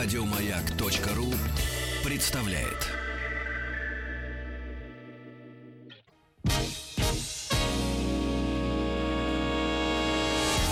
[0.00, 1.26] Радиомаяк.ру
[2.04, 2.86] представляет.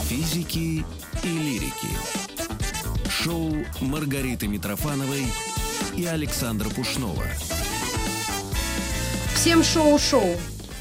[0.04, 0.84] Физики
[1.24, 1.88] и лирики.
[3.08, 5.24] Шоу Маргариты Митрофановой
[5.96, 7.24] и Александра Пушнова.
[9.34, 10.36] Всем шоу-шоу.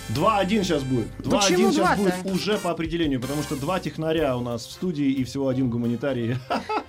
[0.09, 1.07] 2-1 сейчас будет.
[1.18, 2.23] 2-1 Почему сейчас 2-то?
[2.23, 5.71] будет уже по определению, потому что два технаря у нас в студии и всего один
[5.71, 6.37] гуманитарий.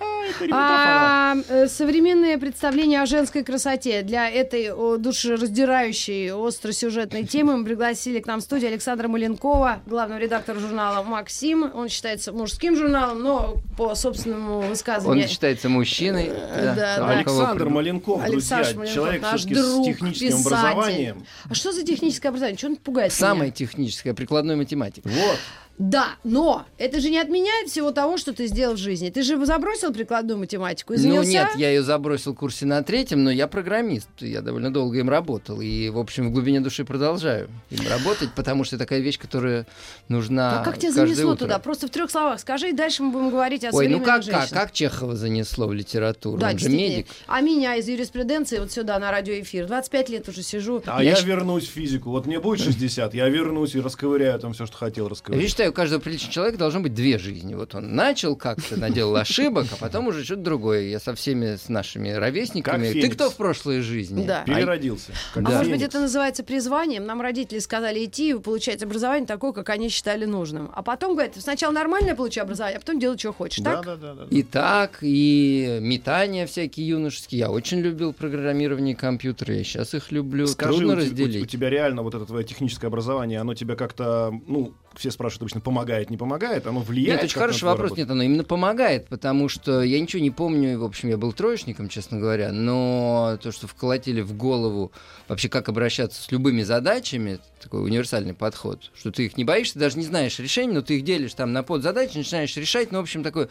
[0.53, 4.03] А, э, современное представление о женской красоте.
[4.03, 10.19] Для этой о, душераздирающей, остросюжетной темы мы пригласили к нам в студию Александра Маленкова, главного
[10.19, 11.71] редактора журнала «Максим».
[11.75, 15.29] Он считается мужским журналом, но по собственному Он высказыванию...
[15.29, 16.29] считается мужчиной.
[16.29, 17.09] да, да.
[17.09, 20.57] Александр Маленков, Александр друзья, Маленков, человек наш все-таки с друг, техническим писатель.
[20.57, 21.27] образованием.
[21.49, 22.57] А что за техническое образование?
[22.59, 23.53] Чего он пугает Самая меня?
[23.53, 25.09] техническая, прикладной математика.
[25.09, 25.39] Вот.
[25.79, 29.11] Да, но это же не отменяет всего того, что ты сделал в жизни.
[29.11, 31.31] Ты же забросил прикладную математику и Ну занялся...
[31.31, 34.09] нет, я ее забросил в курсе на третьем, но я программист.
[34.21, 35.61] Я довольно долго им работал.
[35.61, 39.67] И, в общем, в глубине души продолжаю им работать, потому что такая вещь, которая
[40.09, 41.45] нужна А как тебя занесло утро.
[41.45, 41.59] туда?
[41.59, 44.23] Просто в трех словах скажи, и дальше мы будем говорить о Ой, ну как, как,
[44.23, 44.51] женщинах.
[44.51, 46.39] как Чехова занесло в литературу?
[46.39, 47.07] Да, Он же медик.
[47.27, 49.67] А меня из юриспруденции вот сюда на радиоэфир.
[49.67, 50.83] 25 лет уже сижу.
[50.87, 52.11] А Я я, вернусь в физику.
[52.11, 55.45] Вот мне будет 60, я вернусь и расковыряю там все, что хотел расковырять.
[55.67, 57.55] Считаю, у каждого приличного человека должно быть две жизни.
[57.55, 60.83] Вот он начал как-то, наделал ошибок, а потом уже что-то другое.
[60.83, 62.93] Я со всеми с нашими ровесниками.
[62.93, 64.25] Как Ты кто в прошлой жизни?
[64.27, 64.43] Да.
[64.45, 65.13] Переродился.
[65.35, 67.05] как А может быть, это называется призванием?
[67.07, 70.71] Нам родители сказали идти и получать образование такое, как они считали нужным.
[70.75, 73.59] А потом говорят, сначала нормальное получи образование, а потом делай, что хочешь.
[73.65, 73.85] Да, Так?
[73.87, 74.27] да, да, да.
[74.31, 77.41] И так, и метания всякие юношеские.
[77.41, 80.47] Я очень любил программирование компьютера, я сейчас их люблю.
[80.47, 81.51] Скажи, Трудно у, те- у разделить.
[81.51, 86.11] тебя реально вот это твое техническое образование, оно тебя как-то, ну, все спрашивают обычно, помогает,
[86.11, 87.21] не помогает, оно влияет?
[87.23, 87.85] Нет, очень как-то на хороший вопрос.
[87.91, 88.01] работу?
[88.01, 90.79] Нет, оно именно помогает, потому что я ничего не помню.
[90.79, 94.93] В общем, я был троечником, честно говоря, но то, что вколотили в голову
[95.29, 99.99] вообще, как обращаться с любыми задачами, такой универсальный подход, что ты их не боишься, даже
[99.99, 102.93] не знаешь решений, но ты их делишь там на подзадачи, начинаешь решать.
[102.93, 103.49] Ну, в общем, такой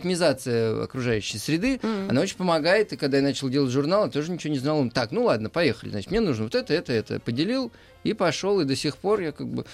[0.00, 2.10] алгоритмизация окружающей среды, Мгм.
[2.10, 2.92] она очень помогает.
[2.92, 4.78] И когда я начал делать журнал, я тоже ничего не знал.
[4.78, 5.90] Он, Так, ну ладно, поехали.
[5.90, 7.20] Значит, мне нужно вот это, это, это.
[7.20, 7.72] Поделил
[8.04, 9.64] и пошел, и до сих пор я как бы...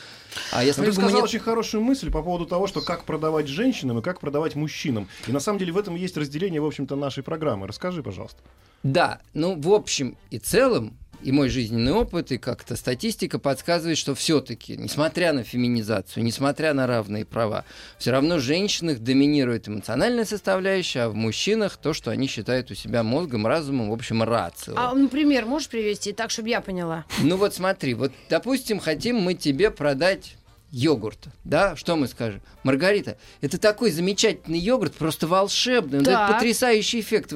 [0.52, 3.04] А я Но смотрю, ты сказал гумани- очень хорошую мысль по поводу того, что как
[3.04, 5.08] продавать женщинам и как продавать мужчинам.
[5.26, 7.66] И на самом деле в этом есть разделение, в общем-то, нашей программы.
[7.66, 8.38] Расскажи, пожалуйста.
[8.82, 14.14] Да, ну, в общем и целом, и мой жизненный опыт, и как-то статистика подсказывает, что
[14.14, 17.64] все-таки, несмотря на феминизацию, несмотря на равные права,
[17.98, 22.74] все равно в женщинах доминирует эмоциональная составляющая, а в мужчинах то, что они считают у
[22.74, 24.74] себя мозгом, разумом, в общем, рацио.
[24.76, 27.04] А, например, можешь привести так, чтобы я поняла?
[27.20, 30.36] Ну вот смотри, вот, допустим, хотим мы тебе продать
[30.72, 32.40] йогурт, да, что мы скажем?
[32.64, 36.32] Маргарита, это такой замечательный йогурт, просто волшебный, дает Так.
[36.34, 37.32] потрясающий эффект.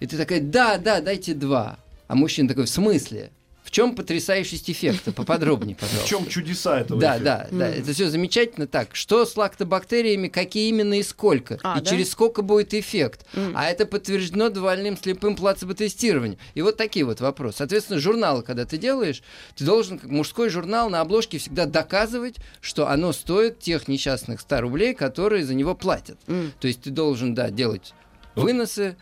[0.00, 1.78] И ты такая, да, да, дайте два.
[2.06, 3.32] А мужчина такой, в смысле?
[3.74, 5.10] В чем потрясающесть эффекта?
[5.10, 6.08] Поподробнее, В пожалуйста.
[6.08, 7.00] чем чудеса этого?
[7.00, 7.48] Да, эффекта?
[7.50, 8.68] да, да, это все замечательно.
[8.68, 11.58] Так, что с лактобактериями, какие именно и сколько?
[11.64, 11.90] А, и да?
[11.90, 13.26] через сколько будет эффект?
[13.34, 13.52] М.
[13.56, 16.38] А это подтверждено двойным слепым плацебо-тестированием.
[16.54, 17.58] И вот такие вот вопросы.
[17.58, 19.24] Соответственно, журналы, когда ты делаешь,
[19.56, 24.60] ты должен, как мужской журнал, на обложке всегда доказывать, что оно стоит тех несчастных 100
[24.60, 26.20] рублей, которые за него платят.
[26.28, 26.52] М.
[26.60, 27.92] То есть ты должен, да, делать
[28.36, 28.96] выносы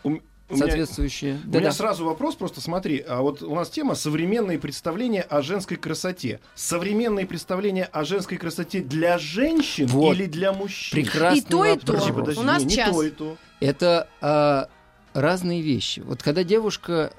[0.49, 1.33] У, у меня, соответствующие.
[1.35, 1.71] у меня Да-да.
[1.71, 6.39] сразу вопрос, просто смотри, а вот у нас тема современные представления о женской красоте.
[6.53, 10.15] Современные представления о женской красоте для женщин Вот.
[10.15, 11.01] или для мужчин?
[11.01, 11.85] Прекрасный И то, и вопрос.
[11.85, 11.93] то.
[11.93, 12.91] Подожди, подожди, У нас не, не час.
[12.91, 13.37] то и то.
[13.61, 14.67] Это а,
[15.13, 16.01] разные вещи.
[16.01, 17.13] Вот когда девушка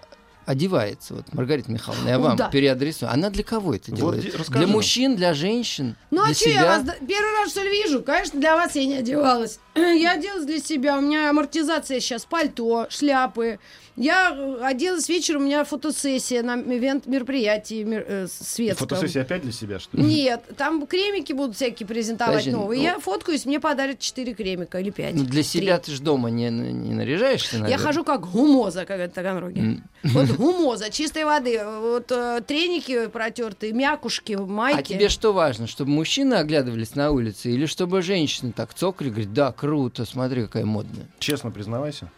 [0.46, 2.50] одевается, вот Маргарита Михайловна, я О, вам да.
[2.50, 4.22] переадресую, она для кого это Вот делает?
[4.22, 6.66] де- расскажи для мужчин, для женщин, Ну а для что, я себя?
[6.66, 8.02] вас да- первый раз что ли вижу?
[8.02, 9.58] Конечно, для вас я не одевалась.
[9.76, 10.98] Я оделась для себя.
[10.98, 13.58] У меня амортизация сейчас пальто, шляпы.
[13.96, 14.30] Я
[14.62, 18.88] оделась вечером, у меня фотосессия на ивент мероприятии мер- э, светском.
[18.88, 20.02] Фотосессия опять для себя, что ли?
[20.02, 22.78] Нет, там кремики будут всякие презентовать Подожди, новые.
[22.78, 25.14] ну- Я фоткаюсь, мне подарят 4 кремика или 5.
[25.14, 27.86] Ну, для себя ты же дома не, не наряжаешься, Я наверное?
[27.86, 29.60] хожу как гумоза, как это в Таганроге.
[29.60, 29.84] М.
[30.02, 31.60] Вот гумоза, чистой воды.
[31.64, 34.80] Вот э, треники протертые, мякушки, майки.
[34.80, 39.32] А тебе что важно, чтобы мужчины оглядывались на улице или чтобы женщины так цокали, говорят,
[39.32, 41.06] да, круто, смотри, какая модная.
[41.18, 42.10] Честно признавайся.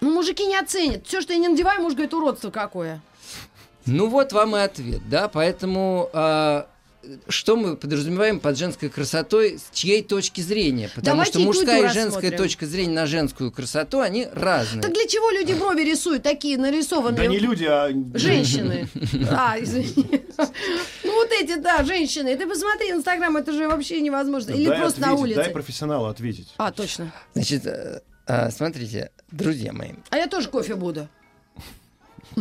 [0.00, 1.06] Ну, мужики не оценят.
[1.06, 3.02] Все, что я не надеваю, муж говорит, уродство какое.
[3.84, 6.66] Ну вот вам и ответ, да, поэтому а,
[7.28, 10.88] что мы подразумеваем под женской красотой, с чьей точки зрения?
[10.94, 12.38] Потому Давайте что мужская и женская рассмотрим.
[12.38, 14.82] точка зрения на женскую красоту, они разные.
[14.82, 17.16] Так для чего люди брови рисуют такие нарисованные?
[17.16, 17.88] Да не люди, а...
[18.14, 18.88] Женщины.
[19.30, 20.22] А, извини.
[21.04, 22.36] Ну вот эти, да, женщины.
[22.36, 24.52] Ты посмотри, Инстаграм, это же вообще невозможно.
[24.52, 25.36] Или просто на улице.
[25.36, 26.52] Дай профессионалу ответить.
[26.56, 27.12] А, точно.
[27.34, 31.08] Значит, э, А, смотрите, друзья мои, А я тоже кофе буду.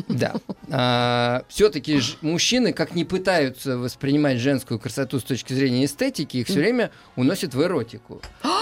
[0.08, 1.44] Да.
[1.50, 6.92] все-таки мужчины, как не пытаются воспринимать женскую красоту с точки зрения эстетики, их все время
[7.16, 8.22] уносят в эротику.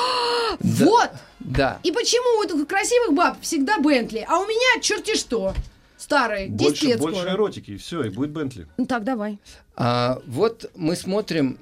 [0.59, 1.09] Да, Вот!
[1.39, 1.79] Да.
[1.83, 5.53] И почему у красивых баб всегда Бентли, а у меня черти что?
[5.97, 7.33] Старый, 10 Больше, лет больше скоро.
[7.35, 8.67] эротики, и все, и будет Бентли.
[8.77, 9.39] Ну так, давай.
[9.75, 11.59] А, вот мы смотрим,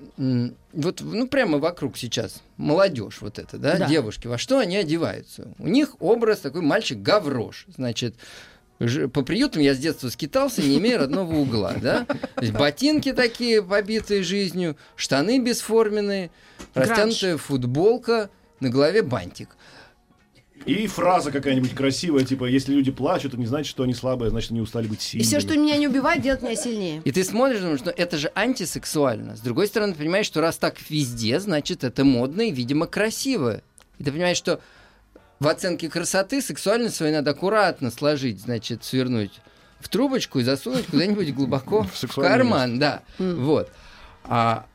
[0.73, 3.87] вот ну прямо вокруг сейчас молодежь вот это, да, Да.
[3.87, 5.53] девушки, во что они одеваются?
[5.59, 8.15] У них образ такой мальчик гаврош, значит.
[8.79, 12.05] По приютам я с детства скитался, не имея родного угла, да?
[12.05, 16.31] То есть ботинки такие, побитые жизнью, штаны бесформенные,
[16.73, 16.89] Гранж.
[16.89, 18.29] растянутая футболка,
[18.61, 19.49] на голове бантик.
[20.65, 24.51] И фраза какая-нибудь красивая, типа, если люди плачут, это не значит, что они слабые, значит,
[24.51, 25.27] они устали быть И сильными.
[25.27, 27.01] все, что меня не убивает, делает меня сильнее.
[27.05, 29.35] И ты смотришь, думаешь, ну это же антисексуально.
[29.37, 33.61] С другой стороны, ты понимаешь, что раз так везде, значит, это модно и, видимо, красиво.
[33.99, 34.59] И ты понимаешь, что
[35.39, 39.41] в оценке красоты сексуальность свою надо аккуратно сложить, значит, свернуть
[39.79, 43.03] в трубочку и засунуть куда-нибудь глубоко В карман, да.
[43.17, 43.71] Вот.
[44.25, 44.65] А,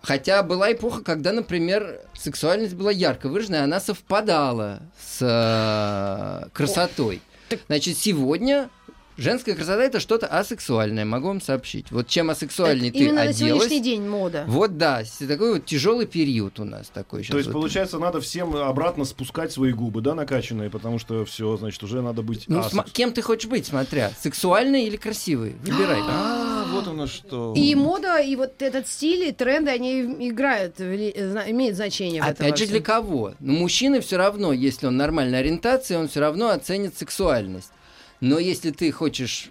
[0.00, 7.20] хотя была эпоха, когда, например, сексуальность была ярко выраженная, она совпадала с э, красотой.
[7.66, 8.70] Значит, сегодня
[9.16, 11.90] женская красота это что-то асексуальное, могу вам сообщить.
[11.90, 13.38] Вот чем асексуальнее Это ты Именно на оделась.
[13.38, 14.44] сегодняшний день мода.
[14.46, 17.32] Вот да, такой вот тяжелый период у нас такой сейчас.
[17.32, 17.54] То есть, вот.
[17.54, 22.22] получается, надо всем обратно спускать свои губы, да, накачанные, потому что все, значит, уже надо
[22.22, 25.56] быть Ну, асекс- кем ты хочешь быть, смотря, сексуальный или красивый?
[25.64, 26.00] Выбирай.
[26.02, 27.54] А, вот оно что.
[27.56, 32.58] И мода, и вот этот стиль, и тренды, они играют, имеют значение в этом Опять
[32.58, 33.34] же, для кого?
[33.40, 37.70] Ну, мужчина все равно, если он нормальной ориентации, он все равно оценит сексуальность.
[38.22, 39.50] Но если ты хочешь,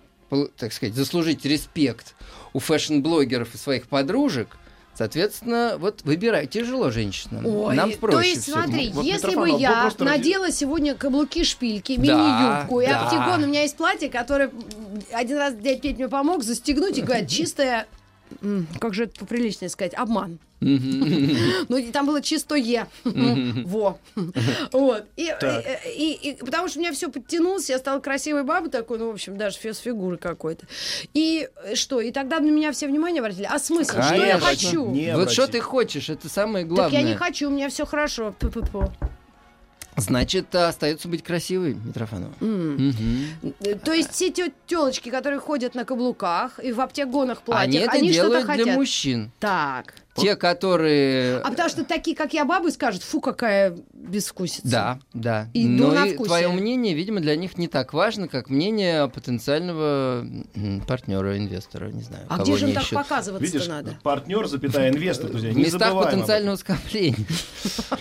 [0.57, 2.15] так сказать, заслужить респект
[2.53, 4.47] у fashion -блогеров и своих подружек,
[4.95, 6.47] соответственно, вот выбирай.
[6.47, 7.45] Тяжело женщинам.
[7.45, 8.67] Ой, Нам проще то есть, всё-таки.
[8.69, 13.01] смотри, Вот если бы я просто надела сегодня каблуки, шпильки, Да, мини-юбку и да.
[13.01, 14.49] обтягон, у меня есть платье, которое
[15.11, 17.85] один раз дядь Петь мне помог застегнуть и говорит, чистое, м,
[18.79, 20.39] как же это поприличнее сказать, обман.
[20.61, 22.87] Ну, и там было чистое.
[23.03, 23.97] Во.
[24.71, 25.05] Вот.
[25.15, 25.65] И, Так.
[25.87, 29.37] и, потому что у меня все подтянулось, я стала красивой бабой такой, ну, в общем,
[29.37, 30.67] даже фес фигуры какой-то.
[31.13, 31.99] И э, что?
[32.01, 33.47] И тогда на меня все внимание обратили.
[33.49, 34.01] А смысл?
[34.01, 34.85] Что я хочу?
[35.15, 36.99] Вот что ты хочешь, это самое Так главное.
[37.01, 38.35] я не хочу, у меня все хорошо.
[39.97, 42.31] Значит, остается быть красивой, Митрофанова.
[42.39, 42.93] Мгм.
[43.59, 47.83] Э, То есть все те телочки, которые ходят на каблуках и в оптегонах Они платьях,
[47.83, 48.65] это они, что-то хотят.
[48.65, 49.31] для мужчин.
[49.39, 49.93] Так.
[50.15, 51.37] Те, которые...
[51.39, 54.67] А потому что такие, как я, бабы, скажут, фу, какая безвкусица.
[54.67, 55.49] Да, да.
[55.53, 56.25] И Но и дурновкусие.
[56.25, 60.25] твое мнение, видимо, для них не так важно, как мнение потенциального
[60.87, 62.25] партнера, инвестора, не знаю.
[62.29, 62.83] А где же им так
[63.39, 63.97] Видишь, надо?
[64.03, 67.15] партнер, запятая, инвестор, друзья, В не местах потенциального скопления.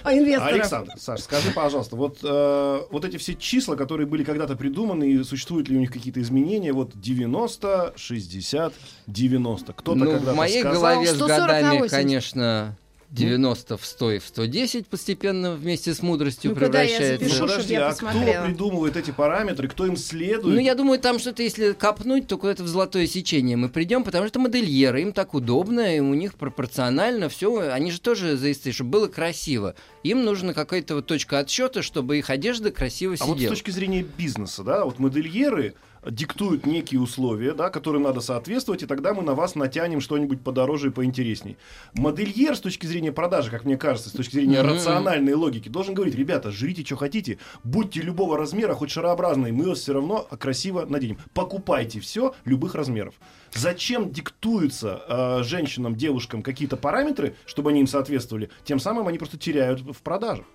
[0.03, 0.11] А?
[0.11, 5.23] Александр, Саш, скажи, пожалуйста, вот, э, вот эти все числа, которые были когда-то придуманы, и
[5.25, 6.73] существуют ли у них какие-то изменения?
[6.73, 8.73] Вот 90, 60,
[9.07, 9.73] 90.
[9.73, 12.00] Кто-то Ну, когда-то в моей сказал, голове с 140 на годами, 80.
[12.03, 12.77] Конечно,
[13.11, 17.25] 90 в 100 и в 110 постепенно вместе с мудростью я превращается.
[17.25, 17.31] запишу.
[17.31, 20.55] Ну, чтоб подожди, я а кто придумывает эти параметры, кто им следует?
[20.55, 24.29] Ну, я думаю, там что-то, если копнуть, то куда-то в золотое сечение мы придем, потому
[24.29, 27.71] что модельеры, им так удобно, и у них пропорционально все.
[27.73, 29.75] Они же тоже за эстетику, чтобы было красиво.
[30.05, 33.55] Им нужна какая-то вот точка отсчета, чтобы их одежда красиво А вот с сидела.
[33.55, 39.13] точки зрения бизнеса, да, вот модельеры диктуют некие условия, да, которым надо соответствовать, и тогда
[39.15, 41.57] мы на вас натянем что-нибудь подороже и поинтересней.
[41.95, 44.73] Модельер с точки зрения продажи, как мне кажется, с точки зрения Мгм.
[44.73, 49.81] рациональной логики, должен говорить, ребята, жрите, что хотите, будьте любого размера, хоть шарообразные, мы вас
[49.81, 51.19] все равно красиво наденем.
[51.35, 53.15] Покупайте все любых размеров.
[53.53, 58.49] Зачем диктуются э, женщинам, девушкам какие-то параметры, чтобы они им соответствовали?
[58.65, 60.47] Тем самым они просто теряют в продажах.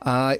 [0.00, 0.34] А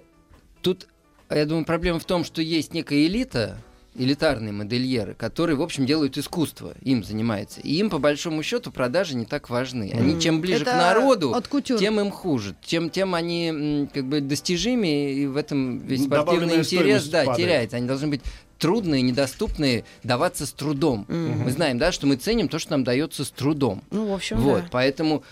[0.61, 0.89] тут,
[1.31, 3.59] я думаю, проблема в том, что есть некая элита,
[3.95, 7.61] элитарные модельеры, которые, в общем, делают искусство, им занимаются.
[7.61, 9.93] И им, по большому счету, продажи не так важны.
[9.95, 11.35] Они чем ближе Это к народу,
[11.79, 12.55] тем им хуже.
[12.65, 17.37] Тем, тем они как бы достижимее, и в этом весь спортивный интерес да, падает.
[17.37, 17.77] теряется.
[17.77, 18.23] Они должны быть
[18.59, 21.05] трудные, недоступные, даваться с трудом.
[21.09, 21.43] Мгм.
[21.45, 23.83] Мы знаем, да, что мы ценим то, что нам дается с трудом.
[23.91, 24.69] Ну, в общем, Вот, да.
[24.71, 25.25] поэтому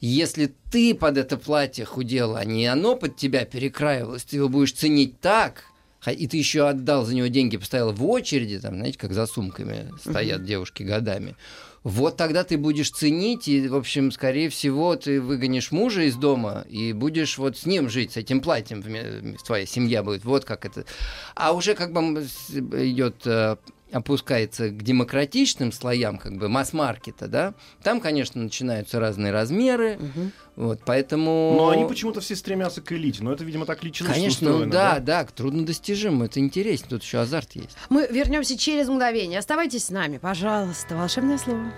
[0.00, 4.72] если ты под это платье худела, а не оно под тебя перекраивалось, ты его будешь
[4.72, 5.64] ценить так,
[6.06, 9.92] и ты еще отдал за него деньги, поставил в очереди, там, знаете, как за сумками
[10.00, 11.36] стоят девушки годами.
[11.84, 16.64] Вот тогда ты будешь ценить, и, в общем, скорее всего, ты выгонишь мужа из дома
[16.68, 18.82] и будешь вот с ним жить, с этим платьем,
[19.44, 20.84] твоя семья будет, вот как это.
[21.34, 22.00] А уже как бы
[22.84, 23.56] идет э,
[23.92, 29.98] опускается к демократичным слоям, как бы масс-маркета, да, там, конечно, начинаются разные размеры,
[30.56, 31.54] вот, поэтому...
[31.56, 33.22] Но они почему-то все стремятся к элите.
[33.22, 37.18] Но это, видимо, так лично Конечно, ну, да, да, да, труднодостижимо, это интересно, тут еще
[37.18, 37.76] азарт есть.
[37.88, 39.38] Мы вернемся через мгновение.
[39.38, 40.96] Оставайтесь с нами, пожалуйста.
[40.96, 41.72] Волшебное слово.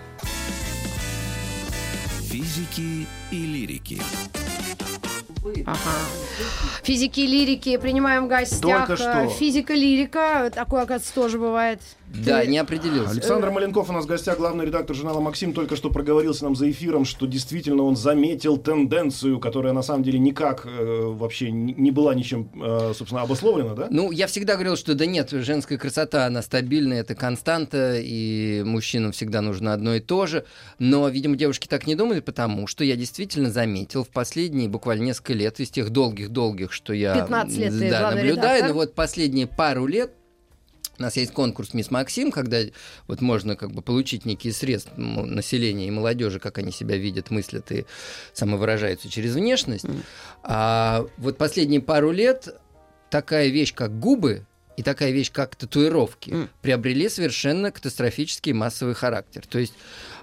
[2.22, 4.00] Физики и лирики.
[5.66, 5.78] Ага.
[6.82, 8.86] Физики и лирики принимаем в гостях.
[8.88, 9.22] Только что.
[9.24, 10.50] э, Физика-лирика.
[10.54, 11.80] Такое, оказывается, тоже бывает.
[12.12, 13.12] Да, не определился.
[13.12, 16.70] Александр Маленков у нас в гостях, главный редактор журнала «Максим», только что проговорился нам за
[16.70, 22.14] эфиром, что действительно он заметил тенденцию, которая на самом деле никак э, вообще не была
[22.14, 23.88] ничем, э, собственно, обусловлена, да?
[23.90, 29.12] Ну, я всегда говорил, что да нет, женская красота, она стабильная, это константа, и мужчинам
[29.12, 30.44] всегда нужно одно и то же.
[30.78, 35.34] Но, видимо, девушки так не думают, потому что я действительно заметил в последние буквально несколько
[35.34, 38.68] лет, из тех долгих-долгих, что я 15 лет да, главный наблюдаю, редактор.
[38.68, 40.12] но вот последние пару лет
[41.00, 42.58] у нас есть конкурс «Мисс Максим», когда
[43.08, 47.72] вот можно как бы получить некие средства населения и молодежи, как они себя видят, мыслят
[47.72, 47.86] и
[48.34, 49.86] самовыражаются через внешность.
[50.42, 52.54] А вот последние пару лет
[53.08, 56.48] такая вещь, как губы, и такая вещь, как татуировки, М.
[56.62, 59.46] приобрели совершенно катастрофический массовый характер.
[59.46, 59.74] То есть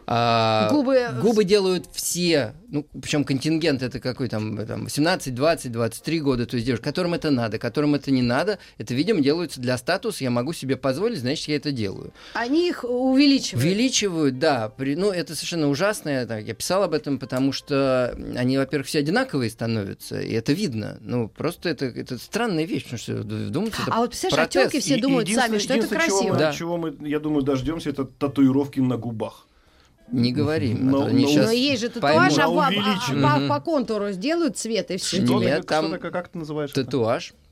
[0.10, 6.20] а, Губы- губы делают все, ну, причем контингент это какой там, там 18, 20, 23
[6.22, 9.78] года, то есть девушки, которым это надо, которым это не надо, это, видимо, делается для
[9.78, 12.14] статуса, я могу себе позволить, значит, я это делаю.
[12.34, 13.66] Они их увеличивают.
[13.66, 14.70] Увеличивают, да.
[14.70, 16.10] При, ну, это совершенно ужасно.
[16.10, 20.54] Я, так, я писал об этом, потому что они, во-первых, все одинаковые становятся, и это
[20.54, 20.98] видно.
[21.02, 24.68] Ну, просто это, это странная вещь, потому что вдуматься, это А вот, представляешь, протез.
[24.70, 26.34] отёки все думают сами, что это единственное, чего красиво.
[26.34, 26.54] мы- Да.
[26.54, 29.47] Чего мы, я думаю, дождемся, это татуировки на губах.
[30.12, 30.90] Не говорим.
[30.90, 33.26] Но- а но- Но есть же татуаж, а по, увеличивают.
[33.26, 35.24] а по- контуру сделают цвет и все.
[35.26, 36.72] Что, Нет, ты, там что ты- как ты называешь?
[36.72, 36.86] это?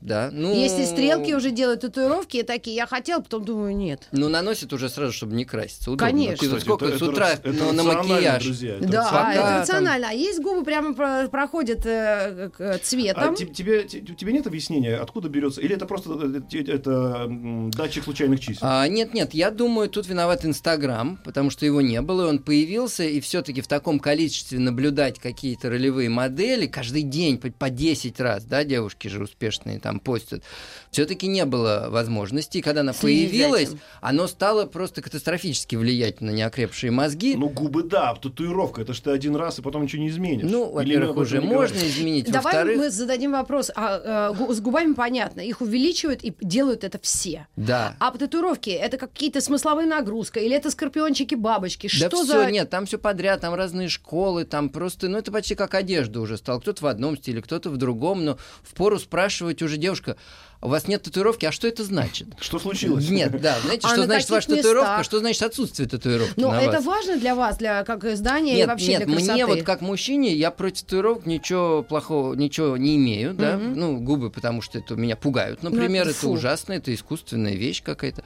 [0.00, 0.30] Да.
[0.32, 4.06] Ну, Если стрелки уже делают татуировки такие, я хотела, потом думаю, нет.
[4.12, 5.90] Ну, наносят уже сразу, чтобы не краситься.
[5.90, 6.06] Удобно.
[6.12, 6.48] Конечно.
[6.48, 8.44] Ты сколько это- с это утра это ну, на рационально, макияж.
[8.44, 10.08] друзья, это Да, пока это там- рационально.
[10.10, 13.34] А есть губы прямо про- проходят э, к- А цветом.
[13.34, 15.60] те- тебе, те- у тебя нет объяснения, откуда берется?
[15.60, 16.10] Или это просто
[16.52, 16.90] э, это,
[17.26, 18.58] м, датчик случайных чисел?
[18.62, 22.38] А, нет, нет, я думаю, тут виноват Инстаграм, потому что его не было, и он
[22.40, 28.20] появился, и все-таки в таком количестве наблюдать какие-то ролевые модели каждый день по, по 10
[28.20, 30.42] раз, да, девушки же успешные там постят,
[30.90, 32.58] все-таки не было возможности.
[32.58, 37.36] И когда она появилась, оно стало просто катастрофически влиять на неокрепшие мозги.
[37.36, 40.50] Ну, губы, да, татуировка, это ж ты один раз, и потом ничего не изменишь.
[40.50, 42.26] Ну, во-первых, уже можно изменить.
[42.26, 43.70] Давай Во-вторых, мы зададим вопрос.
[43.76, 45.40] А, гу- с губами понятно.
[45.40, 47.46] Их увеличивают и делают это все.
[47.54, 47.94] да.
[48.00, 50.40] А по татуировке это какие-то смысловые нагрузка?
[50.40, 51.88] Или это скорпиончики-бабочки?
[52.00, 52.50] Да Что все, за...
[52.50, 56.36] нет, там все подряд, там разные школы, там просто, ну это почти как одежда уже
[56.36, 56.58] стала.
[56.58, 60.16] Кто-то в одном стиле, кто-то в другом, но впору спрашивать уже девушка,
[60.62, 62.28] у вас нет татуировки, а что это значит?
[62.40, 63.08] Что случилось?
[63.10, 65.04] Нет, да, знаете, А что на значит ваша каких татуировка, местах?
[65.04, 66.84] что значит отсутствие татуировки Ну, это вас?
[66.84, 69.32] важно для вас, для как издания и Нет, вообще нет, для красоты?
[69.34, 73.74] мне вот как мужчине, я против татуировок ничего плохого, ничего не имею, да, Мгм.
[73.78, 76.30] ну, губы, потому что это меня пугают, например, Ну, это фу.
[76.30, 78.24] ужасно, это искусственная вещь какая-то.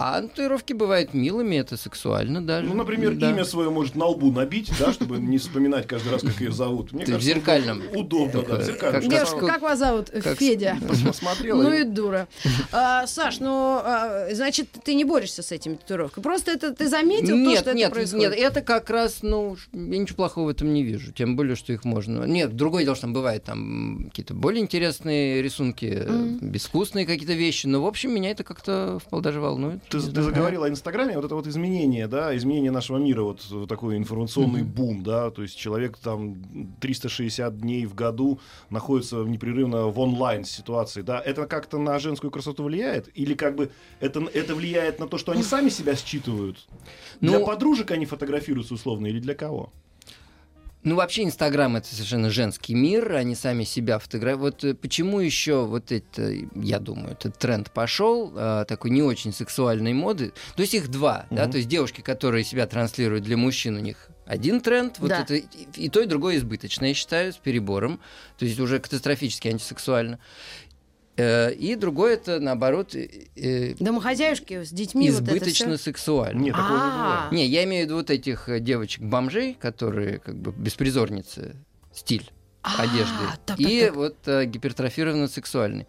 [0.00, 2.68] А татуировки бывают милыми, это сексуально даже.
[2.68, 3.30] Ну, например, Да.
[3.30, 6.92] имя свое может на лбу набить, да, чтобы не вспоминать каждый раз, как ее зовут.
[6.92, 7.82] Мне Ты в кажется, зеркальном.
[7.94, 9.00] Удобно, да, в зеркальном.
[9.02, 10.10] как- Девушка, как- как вас зовут?
[10.10, 10.76] как- Федя.
[11.06, 11.62] Посмотрела.
[11.62, 12.28] Ну и- дура.
[12.72, 16.22] А, Саш, ну, а, значит, ты не борешься с этими татуировками.
[16.22, 18.30] Просто это ты заметил нет, то, что нет, это происходит.
[18.30, 21.12] нет, это как раз, ну, я ничего плохого в этом не вижу.
[21.12, 22.24] Тем более, что их можно.
[22.24, 26.38] Нет, другое дело, что там бывает там какие-то более интересные рисунки, Мгм.
[26.50, 27.66] безвкусные какие-то вещи.
[27.66, 29.80] Но, в общем, меня это как-то вполне даже волнует.
[29.90, 33.96] Ты, ты заговорил о Инстаграме, вот это вот изменение, да, изменение нашего мира, вот такой
[33.96, 36.36] информационный бум, да, то есть человек там
[36.80, 38.40] 360 дней в году
[38.70, 43.08] находится непрерывно в онлайн ситуации, да, это как-то на женскую красоту влияет?
[43.14, 46.66] Или как бы это, это влияет на то, что они сами себя считывают?
[47.20, 49.72] Для Ну- подружек они фотографируются условно или для кого?
[50.88, 54.62] Ну, вообще, Инстаграм это совершенно женский мир, они сами себя фотографируют.
[54.62, 59.34] Вот э, почему еще вот это, я думаю, этот тренд пошел, э, такой не очень
[59.34, 60.32] сексуальной моды.
[60.56, 61.52] То есть их два, да, Мгм.
[61.52, 65.20] то есть девушки, которые себя транслируют для мужчин, у них один тренд, вот Да.
[65.20, 65.44] это и,
[65.76, 68.00] и то, и другое избыточно, я считаю, с перебором,
[68.38, 70.18] то есть уже катастрофически антисексуально.
[71.18, 75.84] Э, И другое это, наоборот, э, э, Домохозяюшки с детьми вот избыточно всё.
[75.84, 76.40] сексуально.
[76.40, 76.90] Нет, такого не А.
[76.96, 77.32] бывает.
[77.32, 81.56] Не, я имею в виду вот этих девочек-бомжей, которые как бы беспризорницы,
[81.92, 82.30] стиль
[82.62, 83.14] А, одежды.
[83.46, 83.96] так, и так, так.
[83.96, 85.86] вот э, гипертрофированно сексуальный.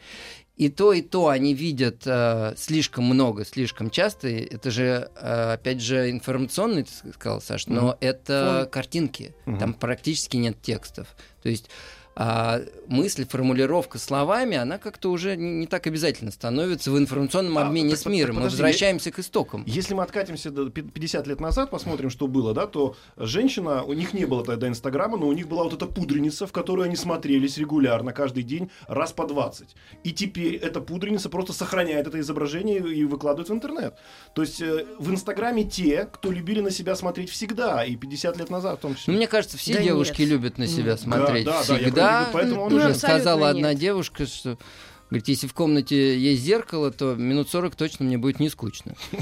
[0.58, 4.28] И то, и то они видят э, слишком много, слишком часто.
[4.28, 7.98] Это же, э, опять же, информационный, ты сказал, Саш, но Мгм.
[8.02, 8.70] это Фон.
[8.72, 9.34] картинки.
[9.46, 9.58] Мгм.
[9.60, 11.16] Там практически нет текстов.
[11.44, 11.70] То есть
[12.22, 17.68] а мысль, формулировка словами, она как-то уже не, не так обязательно становится в информационном А,
[17.68, 18.36] обмене так с миром.
[18.36, 19.64] Мы подожди, возвращаемся к истокам.
[19.66, 23.94] Если мы откатимся до пи- 50 лет назад, посмотрим, что было, да, то женщина, у
[23.94, 26.98] них не было тогда Инстаграма, но у них была вот эта пудреница, в которую они
[26.98, 29.70] смотрелись регулярно, каждый день, раз по 20.
[30.04, 33.96] И теперь эта пудреница просто сохраняет это изображение и выкладывает в интернет.
[34.36, 38.50] То есть э, в Инстаграме те, кто любили на себя смотреть всегда, и 50 лет
[38.50, 39.14] назад в том числе.
[39.14, 40.32] Ну, мне кажется, все Да девушки нет.
[40.32, 42.09] любят на себя смотреть да, да, всегда.
[42.12, 44.58] Говорю, поэтому он Ну, Уже сказала одна девушка, что
[45.10, 48.94] говорит, если в комнате есть зеркало, то минут 40 точно мне будет не скучно.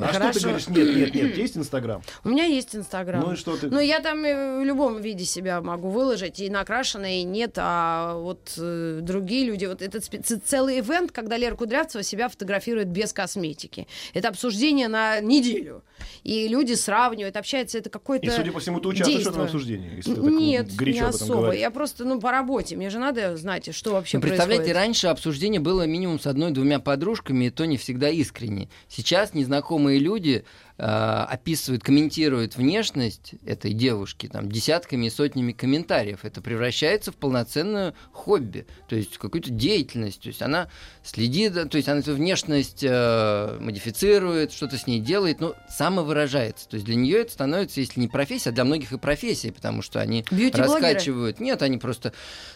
[0.00, 0.68] А что ты говоришь?
[0.68, 2.02] Нет, нет, нет, есть Инстаграм?
[2.24, 3.20] У меня есть Инстаграм.
[3.20, 3.68] Ну и что ты?
[3.68, 8.14] Ну, я там э, в любом виде себя могу выложить, и накрашенная, и нет, а
[8.18, 10.04] вот э, другие люди, вот этот
[10.44, 13.86] целый ивент, когда Лера Кудрявцева себя фотографирует без косметики.
[14.14, 15.82] Это обсуждение на неделю.
[16.22, 20.02] И люди сравнивают, общаются, это какое-то И, судя по всему, ты участвуешь в этом обсуждении,
[20.06, 21.52] Нет, не особо.
[21.52, 22.76] Я просто, ну, по работе.
[22.76, 24.77] Мне же надо знать, что вообще Ну, представляете, происходит.
[24.78, 28.68] Раньше обсуждение было минимум с одной-двумя подружками, и то не всегда искренне.
[28.88, 30.44] Сейчас незнакомые люди
[30.78, 36.24] э, описывают, комментируют внешность этой девушки там, десятками и сотнями комментариев.
[36.24, 40.22] Это превращается в полноценное хобби, то есть какую-то деятельность.
[40.22, 40.68] То есть она
[41.02, 46.68] следит, то есть она эту внешность э, модифицирует, что-то с ней делает, но самовыражается.
[46.68, 49.82] То есть для нее это становится, если не профессия, а для многих и профессия, потому
[49.82, 51.40] что они раскачивают.
[51.40, 52.12] Нет, они просто...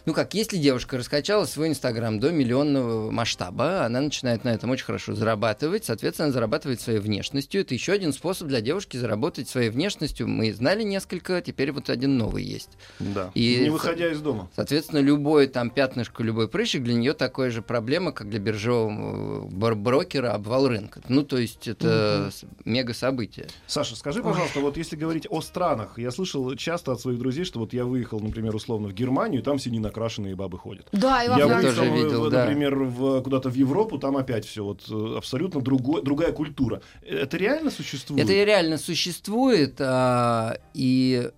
[0.07, 4.85] Ну как, если девушка раскачала свой Инстаграм до миллионного масштаба, она начинает на этом очень
[4.85, 7.61] хорошо зарабатывать, соответственно, она зарабатывает своей внешностью.
[7.61, 10.29] Это еще один способ для девушки заработать своей внешностью.
[10.29, 12.71] Мы знали несколько, теперь вот один новый есть.
[12.99, 13.31] Да.
[13.35, 14.49] И не выходя из дома.
[14.55, 19.75] Соответственно, любой там пятнышко, любой прыщик для нее такая же проблема, как для биржевого э,
[19.75, 21.01] брокера обвал рынка.
[21.09, 23.47] Ну, то есть это с- мега событие.
[23.67, 27.59] Саша, скажи, пожалуйста, вот если говорить о странах, я слышал часто от своих друзей, что
[27.59, 30.87] вот я выехал, например, условно в Германию, и там все ненакрашенные бабы ходят.
[30.93, 32.45] Да, и во я выехал, тоже видел, в- да.
[32.45, 36.83] например, в- куда-то в Европу, там опять все вот э, абсолютно другой, другая культура.
[37.07, 38.02] Это реально существует?
[38.11, 41.31] Это и реально существует, а, и,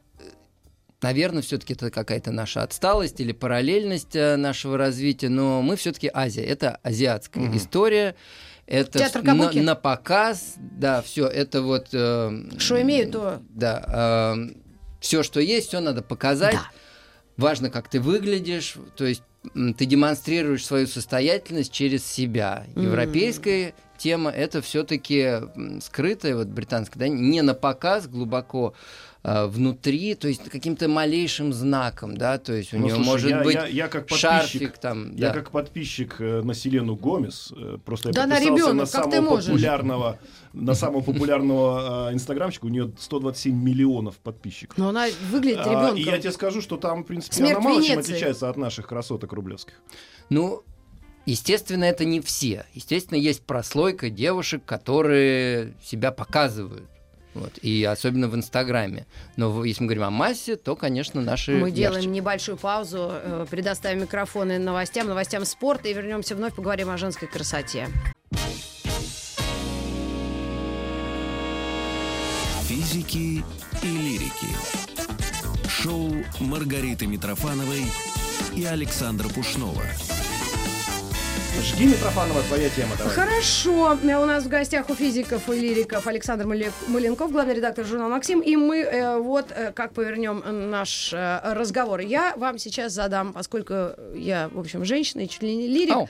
[1.02, 6.42] наверное, все-таки это какая-то наша отсталость или параллельность а, нашего развития, но мы все-таки Азия,
[6.44, 7.56] это азиатская Мгм.
[7.56, 8.14] история.
[8.66, 9.58] Это Театр на, Кабуки.
[9.58, 11.88] на показ, да, все это вот.
[11.92, 14.36] э, Что имею, то- Да,
[15.00, 16.54] все, что есть, все надо показать.
[16.54, 16.70] Да.
[17.36, 22.64] Важно, как ты выглядишь, то есть ты демонстрируешь свою состоятельность через себя.
[22.76, 25.40] Европейская тема это все-таки
[25.80, 28.74] скрытая, вот британская, да, не на показ глубоко
[29.24, 33.42] внутри, то есть каким-то малейшим знаком, да, то есть у Ну, нее слушай, может я-
[33.42, 35.34] быть я- я как подписчик- шарфик там, Я да.
[35.34, 39.36] как подписчик э, на Селену Гомес, э, просто я Да подписался на как ты самого
[39.40, 40.18] популярного,
[40.52, 44.76] на самого популярного э, инстаграмчика, у нее 127 миллионов подписчиков.
[44.76, 45.96] Но она выглядит А, ребенком.
[45.96, 48.12] и я тебе скажу, что там, в принципе, Смерть она мало чем Венеции.
[48.12, 49.74] отличается от наших красоток рублевских.
[50.28, 50.62] Ну,
[51.24, 52.66] естественно, это не все.
[52.74, 56.84] Естественно, есть прослойка девушек, которые себя показывают.
[57.34, 59.06] Вот, и особенно в Инстаграме.
[59.36, 61.74] Но если мы говорим о массе, то, конечно, наши Мы ярче.
[61.82, 67.26] делаем небольшую паузу, э, предоставим микрофоны новостям, новостям спорта и вернемся вновь поговорим о женской
[67.26, 67.88] красоте.
[72.68, 73.44] Физики
[73.82, 74.48] и лирики.
[75.68, 77.82] Шоу Маргариты Митрофановой
[78.56, 79.82] и Александра Пушнова.
[81.62, 82.90] Жги, Митрофанова, твоя тема.
[82.98, 83.12] Давай.
[83.14, 83.98] Хорошо.
[84.02, 88.40] Э, У нас в гостях у физиков и лириков Александр Маленков, главный редактор журнала «Максим».
[88.40, 92.00] И мы э, вот э, как повернем э, наш э, разговор.
[92.00, 93.74] Я вам сейчас задам, поскольку
[94.14, 96.08] я, в общем, женщина и чуть ли не лирик, Ау.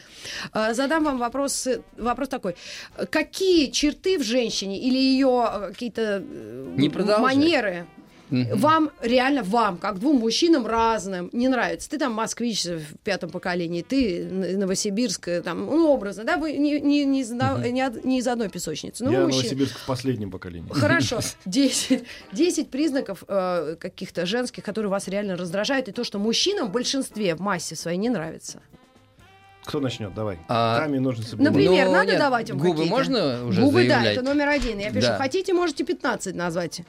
[0.55, 2.57] э, задам вам вопрос, э, вопрос такой.
[3.11, 6.23] Какие черты в женщине или ее какие-то
[7.21, 7.87] манеры
[8.31, 8.57] Мгм.
[8.59, 11.91] вам реально, вам, как двум мужчинам разным, не нравится.
[11.91, 16.53] Ты там москвич в пятом поколении, ты н- Новосибирск, э, там, ну, образно, да, вы
[16.55, 19.05] не, не, не, из, одно- не не из одной песочницы.
[19.05, 20.69] Ну, Я мужчин- Новосибирск в последнем поколении.
[20.73, 26.69] Хорошо, 10, 10 признаков э, каких-то женских, которые вас реально раздражают, и то, что мужчинам
[26.69, 28.61] в большинстве, в массе своей не нравится.
[29.65, 30.13] Кто начнет?
[30.15, 30.39] Давай.
[30.49, 31.51] А, Камень, ножницы, бумага.
[31.57, 32.91] Например, Ну, надо нет, давать им губы какие-то?
[32.91, 34.17] можно уже Губы, да, заявлять?
[34.17, 34.79] это номер один.
[34.79, 35.17] Я пишу, Да.
[35.17, 36.83] хотите, можете 15 назвать.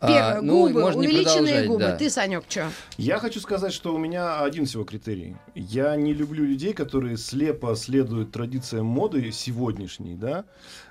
[0.00, 1.80] А, Первое, ну, губы, можно увеличенные губы.
[1.80, 1.96] да.
[1.96, 2.70] Ты, Санек, что?
[2.96, 5.36] Я хочу сказать, что у меня один всего критерий.
[5.54, 10.44] Я не люблю людей, которые слепо следуют традициям моды сегодняшней, да.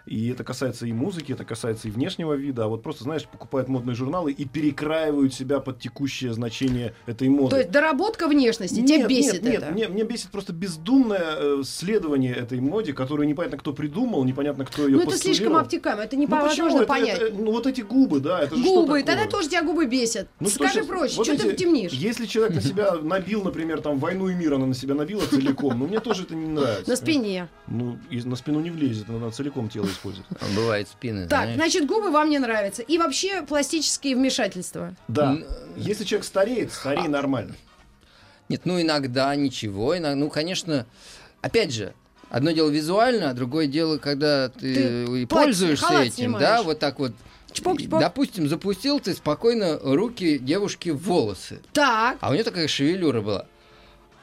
[0.09, 2.63] И это касается и музыки, это касается и внешнего вида.
[2.63, 7.51] А вот просто, знаешь, покупают модные журналы и перекраивают себя под текущее значение этой моды.
[7.51, 9.65] То есть доработка внешности, тебя Нет, бесит нет, это?
[9.67, 14.65] Нет, мне, мне бесит просто бездумное э, следование этой моде, которую непонятно кто придумал, непонятно
[14.65, 17.19] кто ее Ну, это слишком обтекаемо, это Ну, невозможно Это- понять.
[17.21, 20.27] это- ну, вот эти губы, да, это Губы тогда тоже тебя губы бесят.
[20.39, 21.91] Ну, Скажи проще, вот что ты эти- темнишь?
[21.91, 25.77] Если человек на себя набил, например, там войну и мир, она на себя набила целиком,
[25.77, 26.89] ну мне тоже это не нравится.
[26.89, 27.47] На спине.
[27.67, 30.27] Ну, на спину не влезет, надо целиком тело использовать.
[30.55, 31.55] Бывает спины, Так, знаешь.
[31.55, 32.81] значит, губы вам не нравятся.
[32.81, 34.95] И вообще пластические вмешательства.
[35.07, 35.37] Да.
[35.75, 37.09] Если человек стареет, старей А.
[37.09, 37.55] нормально.
[38.47, 40.85] Нет, ну иногда ничего, иногда, ну, конечно,
[41.41, 41.93] опять же,
[42.31, 46.41] одно дело визуально, а другое дело, когда ты, Ты платье, пользуешься халат этим, снимаешь.
[46.41, 47.11] да, вот так вот.
[47.51, 47.99] Чпок, чпок.
[47.99, 53.45] Допустим, запустил ты спокойно руки девушки в волосы, Так, а у нее такая шевелюра была.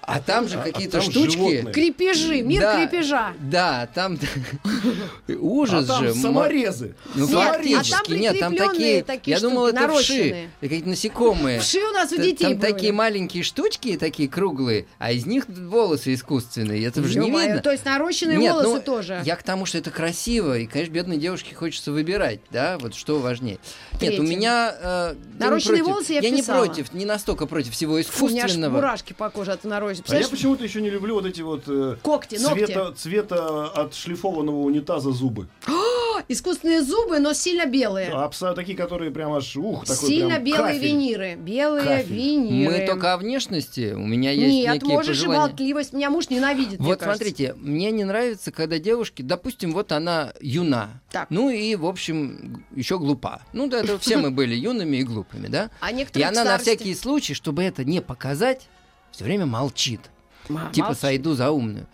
[0.06, 1.32] А там же А- а какие-то там штучки.
[1.36, 1.74] животные.
[1.74, 3.34] крепежи, мир Да, крепежа.
[3.40, 4.18] Да, там
[5.28, 6.14] А ужас там же.
[6.14, 6.94] саморезы.
[7.14, 11.58] Ну, а там нет, там такие, такие я думал, это вши, какие-то насекомые.
[11.60, 16.14] Вши у нас у детей Там такие маленькие штучки, такие круглые, а из них волосы
[16.14, 16.84] искусственные.
[16.86, 17.58] Это же не видно.
[17.58, 19.20] То есть нарощенные волосы ну, тоже.
[19.24, 23.18] Я к тому, что это красиво, и, конечно, бедной девушке хочется выбирать, да, вот что
[23.18, 23.58] важнее.
[24.00, 24.74] Нет, у меня...
[24.78, 25.94] э, я не Нарощенные против.
[25.94, 26.64] волосы я не вписала.
[26.64, 28.74] против, не настолько против всего Фу, у меня искусственного.
[28.74, 29.95] мурашки по коже от нарощенных.
[30.08, 32.66] А я почему-то еще не люблю вот эти вот э, когти, ногти.
[32.66, 35.48] цвета, цвета отшлифованного унитаза зубы.
[36.28, 38.08] Искусственные зубы, но сильно белые.
[38.12, 40.82] А пса такие, которые прям аж ух, такой Сильно прям белые кафель.
[40.88, 41.34] виниры.
[41.36, 42.14] Белые Кафель.
[42.16, 42.72] виниры.
[42.80, 45.40] Мы только о внешности, у меня есть Нет, некие можешь и пожелания.
[45.48, 45.92] болтливость.
[45.92, 47.18] Меня муж ненавидит, мне Вот кажется.
[47.24, 51.28] смотрите, мне не нравится, когда девушки, допустим, вот она юна, Так.
[51.30, 53.42] ну и, в общем, еще глупа.
[53.52, 55.70] Ну, да, это все мы были юными и глупыми, да?
[55.80, 58.66] А И некоторые к она на всякий случай, чтобы это не показать,
[59.16, 60.10] все время молчит.
[60.50, 61.00] Ма- Типа молчит.
[61.00, 61.86] сойду за умную.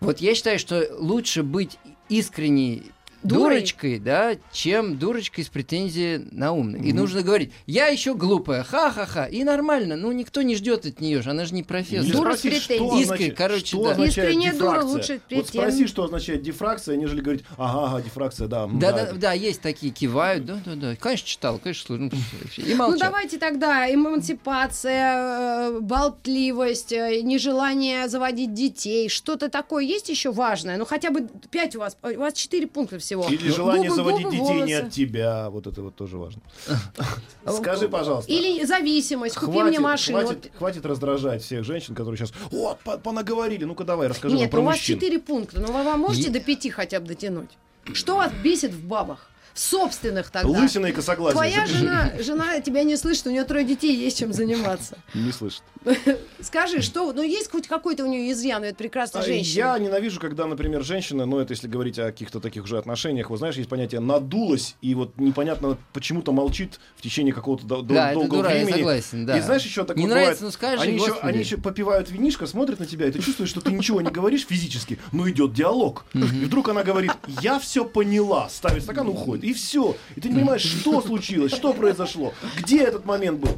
[0.00, 2.90] Вот я считаю, что лучше быть искренней
[3.26, 3.56] Дурой?
[3.56, 6.82] дурочкой, да, чем дурочкой с претензией на умную.
[6.82, 11.22] И нужно говорить, я еще глупая, ха-ха-ха, и нормально, ну никто не ждет от нее
[11.22, 12.12] же, она же не профессор.
[12.12, 13.02] Дура с претензией.
[13.02, 14.04] Искренне, короче, что да.
[14.04, 18.66] Искренне дура лучше Вот спроси, что означает дифракция, нежели говорить, ага, ага, дифракция, да.
[18.66, 20.96] Да, да, да, да, есть такие, кивают, да, да, да.
[20.96, 22.04] Конечно, читал, конечно, слушал.
[22.04, 22.10] ну,
[22.56, 30.32] И Ну давайте тогда эмансипация, э, болтливость, э, нежелание заводить детей, что-то такое есть еще
[30.32, 30.76] важное?
[30.76, 33.15] Ну хотя бы пять у вас, у вас четыре пункта всего.
[33.24, 36.42] Или желание Губы, заводить губы, детей не от тебя, вот это вот тоже важно.
[37.50, 38.30] Скажи, пожалуйста.
[38.32, 40.18] Или зависимость, купи Хватит, мне машину.
[40.20, 44.40] хватит, хватит раздражать всех женщин, которые сейчас, вот, по- понаговорили, ну-ка давай, расскажи Вот.
[44.40, 44.96] нам Нет, про ну у вас мужчин.
[44.98, 47.50] четыре пункта, но вы вам можете до пяти хотя бы дотянуть?
[47.92, 49.30] Что вас бесит в бабах?
[49.58, 50.48] Собственных тогда.
[50.48, 51.32] Лысина и косоглазие.
[51.34, 54.98] Твоя жена, жена тебя не слышит, у нее трое детей, есть чем заниматься.
[55.14, 55.62] Не слышит.
[56.40, 59.56] Скажи, что, ну есть хоть какой-то у нее изъян, это прекрасная женщина.
[59.56, 63.36] Я ненавижу, когда, например, женщина, ну это если говорить о каких-то таких же отношениях, вы
[63.38, 68.14] знаешь, есть понятие надулась и вот непонятно почему-то молчит в течение какого-то дол- Да, это
[68.20, 68.72] долгого дура, я времени.
[68.78, 69.38] согласен, да.
[69.38, 71.26] И знаешь, еще такое Не бывает, нравится, ну скажи, они еще, господи.
[71.30, 74.44] они еще попивают винишко, смотрят на тебя, и ты чувствуешь, что ты ничего не говоришь
[74.46, 76.04] физически, но идет диалог.
[76.14, 79.96] И вдруг она говорит, я все поняла, ставит стакан, уходит, и все.
[80.16, 83.56] И ты не понимаешь, что случилось, что произошло, где этот момент был.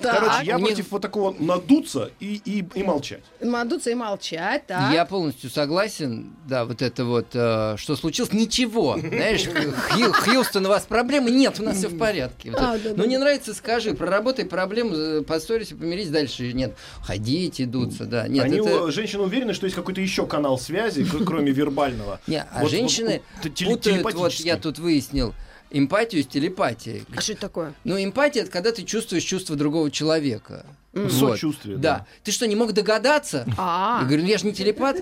[0.00, 0.18] Так.
[0.20, 3.22] Короче, я У них- против вот такого надуться и, и, и молчать.
[3.40, 4.92] Надуться и молчать, так.
[4.92, 10.68] Я полностью согласен, да, вот это вот, э, что случилось, ничего, знаешь, Хью- Хьюстон, у
[10.68, 11.30] вас проблемы?
[11.30, 12.50] Нет, у нас все в порядке.
[12.50, 13.06] Вот А, да, ну да.
[13.06, 16.52] не нравится, скажи, проработай проблему, э, поссорись, помирись дальше.
[16.52, 18.28] Нет, ходите, дуться, да.
[18.28, 18.90] Нет, Они, это...
[18.90, 22.20] женщины уверены, что есть какой-то еще канал связи, кроме вербального.
[22.26, 25.34] Не, а Вот- женщины вот- путают, вот я тут выяснил,
[25.78, 27.04] эмпатию с телепатией.
[27.16, 27.74] А что это такое?
[27.84, 30.64] Ну, эмпатия это когда ты чувствуешь чувство другого человека.
[30.92, 31.08] Мгм.
[31.08, 31.32] Вот.
[31.32, 31.98] Сочувствие, Да.
[31.98, 32.06] да.
[32.24, 33.46] Ты что, не мог догадаться?
[33.58, 34.96] А, Я говорю, ну я же не телепат.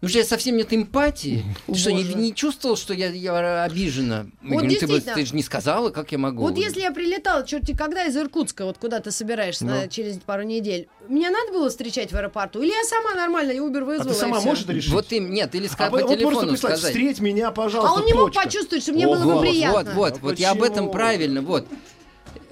[0.00, 1.42] Ну что, я совсем нет эмпатии.
[1.66, 4.16] Ты что, не, не чувствовал, что я, я обижена?
[4.16, 5.14] Я Вот говорю, ну, ты, бы, действительно.
[5.14, 6.42] ты же не сказала, как я могу?
[6.42, 9.88] вот если я прилетала, черти когда из Иркутска, вот куда ты собираешься на- Ну.
[9.88, 12.60] через пару недель, меня надо было встречать в аэропорту?
[12.60, 14.92] Или я сама нормально, я Uber А вызвала ты сама можешь это решить?
[14.92, 16.90] Вот им, нет, или а ска- вы- по вот телефону просто прислать, сказать.
[16.94, 18.42] встреть меня, пожалуйста, А он не мог точка.
[18.44, 19.72] почувствовать, что мне было бы приятно.
[19.78, 20.92] вот, вот, А вот я об этом почему?
[20.92, 21.66] правильно, вот.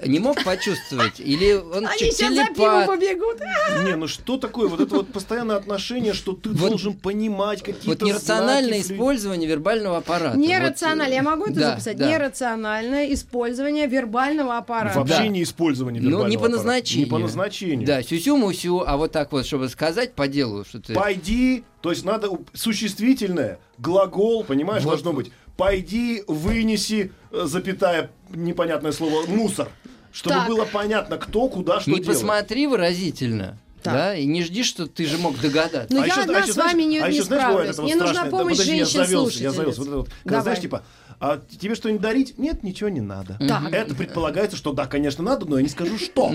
[0.04, 1.20] Не мог почувствовать?
[1.20, 2.86] Или он Они сейчас за пивом телепат?
[2.86, 3.40] побегут.
[3.84, 4.68] Не, ну что такое?
[4.68, 9.48] Вот это вот постоянное отношение, что ты Вот- должен понимать какие-то Вот нерациональное знаки, использование
[9.48, 10.36] вербального аппарата.
[10.36, 11.96] Нерационально, я могу это да, записать?
[11.96, 12.08] да.
[12.10, 14.98] Нерациональное использование вербального аппарата.
[14.98, 15.26] Вообще Да.
[15.28, 16.56] не использование Ну, вербального не по аппарата.
[16.66, 17.04] назначению.
[17.06, 17.86] Не по назначению.
[17.86, 20.94] Да, сюсю-мусю, а вот так вот, чтобы сказать по делу, что ты...
[20.94, 24.90] Пойди, то есть надо существительное, глагол, понимаешь, Вот.
[24.92, 25.30] должно быть.
[25.56, 29.68] Пойди, вынеси, э, запятая, непонятное слово, мусор.
[30.12, 30.48] Чтобы Так.
[30.48, 32.18] было понятно, кто, куда, что не делает.
[32.20, 33.58] посмотри выразительно.
[33.82, 33.94] Так.
[33.94, 35.88] Да, и не жди, что ты же мог догадаться.
[35.90, 37.48] Ну, А я еще- одна а еще с вами знаешь- не- а не еще знаешь,
[37.48, 37.92] бывает справлюсь.
[37.92, 38.30] Мне нужна страшное?
[38.30, 39.54] Да помощь подожди, я завелся, я женщин-слушательниц.
[39.56, 39.78] завелся.
[39.80, 40.06] Вот это вот.
[40.08, 40.42] Когда, Давай.
[40.42, 40.82] знаешь, типа,
[41.24, 42.36] А тебе что-нибудь дарить?
[42.36, 43.38] Нет, ничего не надо.
[43.38, 43.72] Так.
[43.72, 46.32] Это предполагается, что да, конечно, надо, но я не скажу, что.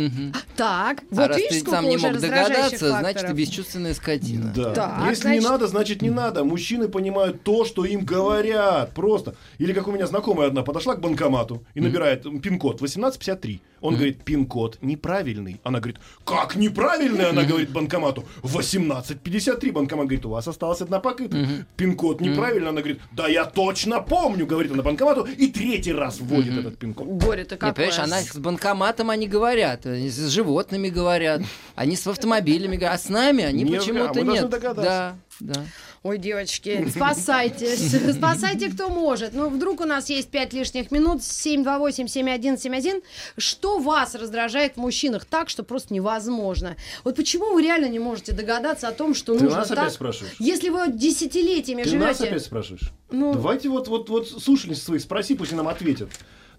[0.56, 4.54] Так, а вот раз видишь, ты сколько сам не мог догадаться, значит, ты бесчувственная скотина.
[4.56, 4.74] Да.
[4.74, 6.46] Так, Если значит- не надо, значит не надо.
[6.46, 8.94] Мужчины понимают то, что им говорят.
[8.94, 9.36] Просто.
[9.58, 13.62] Или как у меня знакомая одна подошла к банкомату и набирает пин-код 1853.
[13.82, 15.60] Он говорит, пин-код неправильный.
[15.64, 17.30] Она говорит, как неправильный?
[17.30, 19.72] Она говорит банкомату, 1853.
[19.72, 21.38] Банкомат говорит, у вас осталась одна покупка.
[21.76, 22.70] Пин-код неправильный.
[22.70, 25.24] Она говорит, да я точно помню, говорит она банкомату.
[25.26, 27.08] И третий раз вводит этот пин-код.
[27.08, 27.74] Горе-то Не, какое.
[27.74, 31.42] понимаешь, она с банкоматом они говорят, они с животными говорят,
[31.76, 34.50] они с автомобилями говорят, а с нами они почему-то а нет.
[34.50, 35.18] догадаться.
[35.40, 35.66] Да, да.
[36.04, 37.96] Ой, девочки, спасайтесь.
[38.16, 39.34] Спасайте, кто может.
[39.34, 41.22] Ну, вдруг у нас есть пять лишних минут.
[41.22, 43.04] 728-7171.
[43.38, 46.76] Что вас раздражает в мужчинах так, что просто невозможно?
[47.04, 49.80] Вот почему вы реально не можете догадаться о том, что Ты нужно нас так?
[49.80, 50.36] опять спрашиваешь?
[50.40, 52.32] Если вы десятилетиями Ты нас живете...
[52.32, 52.92] опять спрашиваешь?
[53.12, 56.10] Ну- Давайте вот, вот, вот слушательниц своих спроси, пусть они нам ответят.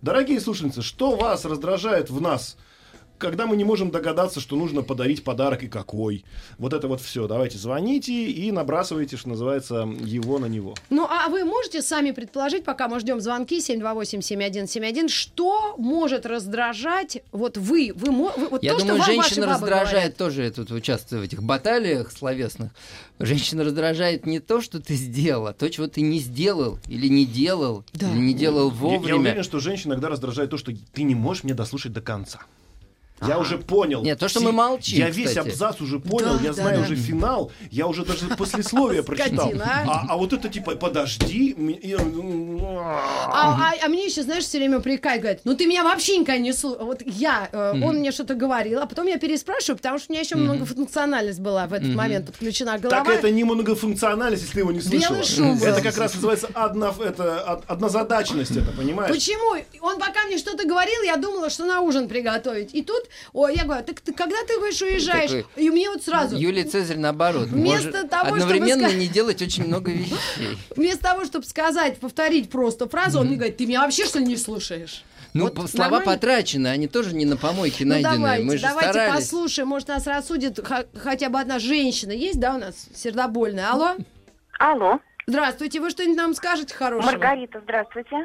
[0.03, 2.57] Дорогие слушательницы, что вас раздражает в нас,
[3.19, 6.25] когда мы не можем догадаться, что нужно подарить подарок и какой?
[6.59, 7.27] Вот это вот все.
[7.27, 10.75] Давайте звоните и набрасывайте, что называется, его на него.
[10.91, 17.57] Ну, а вы можете сами предположить, пока мы ждем звонки 728-7171, что может раздражать вот
[17.57, 17.93] вы?
[17.95, 20.17] вы, вы- вот Я то, думаю, что женщина раздражает говорят.
[20.17, 22.73] тоже, я тут участвую в этих баталиях словесных.
[23.19, 27.27] Женщина раздражает не то, что ты сделал, а то, чего ты не сделал, или не
[27.27, 28.09] делал, Да.
[28.11, 29.09] или не делал Я- вовремя.
[29.09, 32.41] Я, уверен, что женщин иногда раздражает то, что ты не можешь мне дослушать до конца.
[33.27, 34.03] Я уже понял.
[34.03, 35.49] Нет, то, что мы молчим, Я весь кстати.
[35.49, 36.85] абзац уже понял, Да, я да, знаю да.
[36.85, 39.53] уже финал, я уже даже послесловие прочитал.
[39.61, 40.07] А.
[40.11, 41.51] А, вот это типа, подожди.
[41.83, 46.17] и- А, а- а мне еще, знаешь, все время упрекают, говорят, ну ты меня вообще
[46.19, 46.85] никогда не слушал.
[46.85, 50.23] Вот я, э, он мне что-то говорил, а потом я переспрашиваю, потому что у меня
[50.23, 53.05] еще многофункциональность была в этот момент подключена голова.
[53.05, 55.15] Так это не многофункциональность, если ты его не слышала.
[55.15, 55.63] Белый шум.
[55.63, 59.13] Это как раз называется одно, это, од- однозадачность, это, понимаешь?
[59.13, 59.57] Почему?
[59.81, 62.75] Он пока мне что-то говорил, я думала, что на ужин приготовить.
[62.75, 65.31] И тут, ой, я говорю, так ты когда ты говоришь, уезжаешь?
[65.31, 67.49] Такой, И мне вот сразу, Юлий Цезарь наоборот.
[67.49, 70.59] Вместо может того, чтобы одновременно не делать очень много вещей.
[70.77, 74.27] вместо того, чтобы сказать, повторить просто фразу, он мне говорит, ты меня вообще что ли
[74.27, 75.03] не слушаешь?
[75.35, 76.05] Ну, Вот слова нормально?
[76.07, 78.15] потрачены, они тоже не на помойке Ну найдены.
[78.17, 79.15] давайте, Мы же давайте старались.
[79.25, 80.59] послушаем, может нас рассудит
[80.95, 82.13] хотя бы одна женщина.
[82.13, 83.71] Есть, да, у нас сердобольная?
[83.71, 83.97] Алло?
[84.59, 87.11] Алло, Здравствуйте, вы что-нибудь нам скажете хорошего?
[87.11, 88.17] Маргарита, здравствуйте.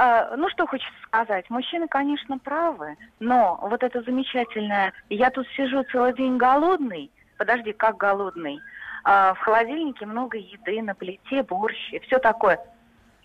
[0.00, 1.50] А, ну, что хочется сказать.
[1.50, 7.96] Мужчины, конечно, правы, но вот это замечательное «я тут сижу целый день голодный», подожди, как
[7.96, 8.60] голодный?
[9.02, 12.60] А, в холодильнике много еды, на плите борщ и все такое.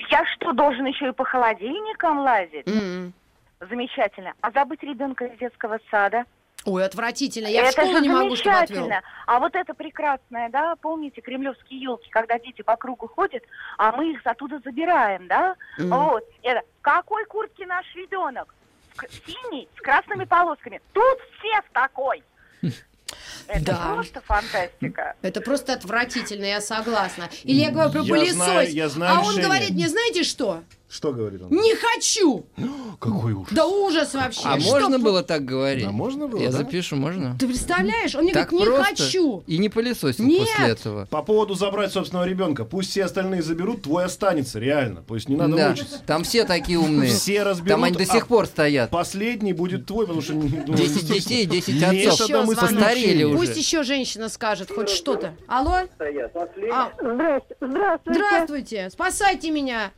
[0.09, 2.67] Я что, должен еще и по холодильникам лазить?
[2.67, 3.13] М.
[3.59, 4.33] Замечательно.
[4.41, 6.25] А забыть ребенка из детского сада?
[6.65, 7.47] Ой, отвратительно.
[7.47, 8.89] Я в это школу же не могу, чтобы отвел.
[9.25, 13.43] А вот это прекрасное, да, помните, кремлевские елки, когда дети по кругу ходят,
[13.77, 15.55] а мы их оттуда забираем, да?
[15.77, 15.89] Мгм.
[15.89, 16.23] Вот.
[16.41, 18.53] Это в какой куртке наш ребенок?
[18.95, 20.79] В Синий, с красными полосками.
[20.93, 22.23] Тут все в такой.
[23.47, 23.91] Это Да.
[23.93, 25.15] просто фантастика.
[25.21, 27.29] Это просто отвратительно, я согласна.
[27.43, 29.45] Или я говорю про Я пылесос, знаю- я знаю а он решение.
[29.45, 30.63] говорит мне, знаете что?
[30.93, 31.49] Что говорит он?
[31.49, 32.45] Не хочу!
[32.99, 33.51] Какой ужас.
[33.51, 34.41] Да ужас вообще.
[34.45, 35.85] А Что можно по- было так говорить?
[35.85, 36.57] Да, можно было, Я да?
[36.59, 37.35] запишу, можно?
[37.39, 38.13] Ты представляешь?
[38.13, 39.03] Он мне Так говорит, не просто.
[39.03, 39.43] хочу.
[39.47, 40.47] И не пылесосил Нет.
[40.47, 41.05] после этого.
[41.07, 42.63] По поводу забрать собственного ребенка.
[42.63, 45.01] Пусть все остальные заберут, твой останется, реально.
[45.01, 45.99] Пусть не надо да, мучиться.
[46.05, 47.09] там все такие умные.
[47.09, 47.69] Все разберут.
[47.69, 48.91] Там они до сих а пор стоят.
[48.91, 50.33] Последний будет твой, потому что...
[50.33, 52.13] ну, 10 детей, 10 Методом отцов.
[52.13, 52.59] Еще звонок.
[52.59, 53.37] Постарели уже.
[53.37, 55.33] Пусть еще женщина скажет хоть что-то.
[55.47, 55.71] Алло?
[55.73, 57.55] А, Здравствуйте.
[57.59, 57.95] Здравствуйте.
[58.05, 59.91] здравствуйте, спасайте меня.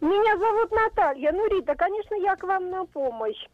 [0.00, 1.32] Меня зовут Наталья.
[1.32, 3.46] Ну, Рита, конечно, я к вам на помощь.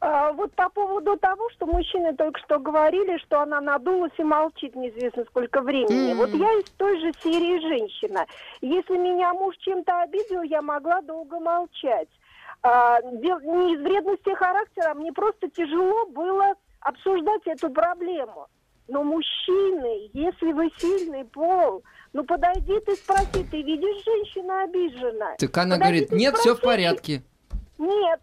[0.00, 4.74] А, вот по поводу того, что мужчины только что говорили, что она надулась и молчит
[4.74, 6.12] неизвестно сколько времени.
[6.12, 6.18] М.
[6.18, 8.26] Вот я из той же серии женщина.
[8.62, 12.08] Если меня муж чем-то обидел, я могла долго молчать.
[12.62, 18.46] А, не из вредности характера, мне просто тяжело было обсуждать эту проблему.
[18.88, 25.34] Но мужчины, если вы сильный пол, ну подойди ты спроси, ты видишь, женщина обижена.
[25.38, 26.66] Так она Подойди, говорит, нет, все в спроси.
[26.76, 27.22] порядке.
[27.78, 28.20] Нет.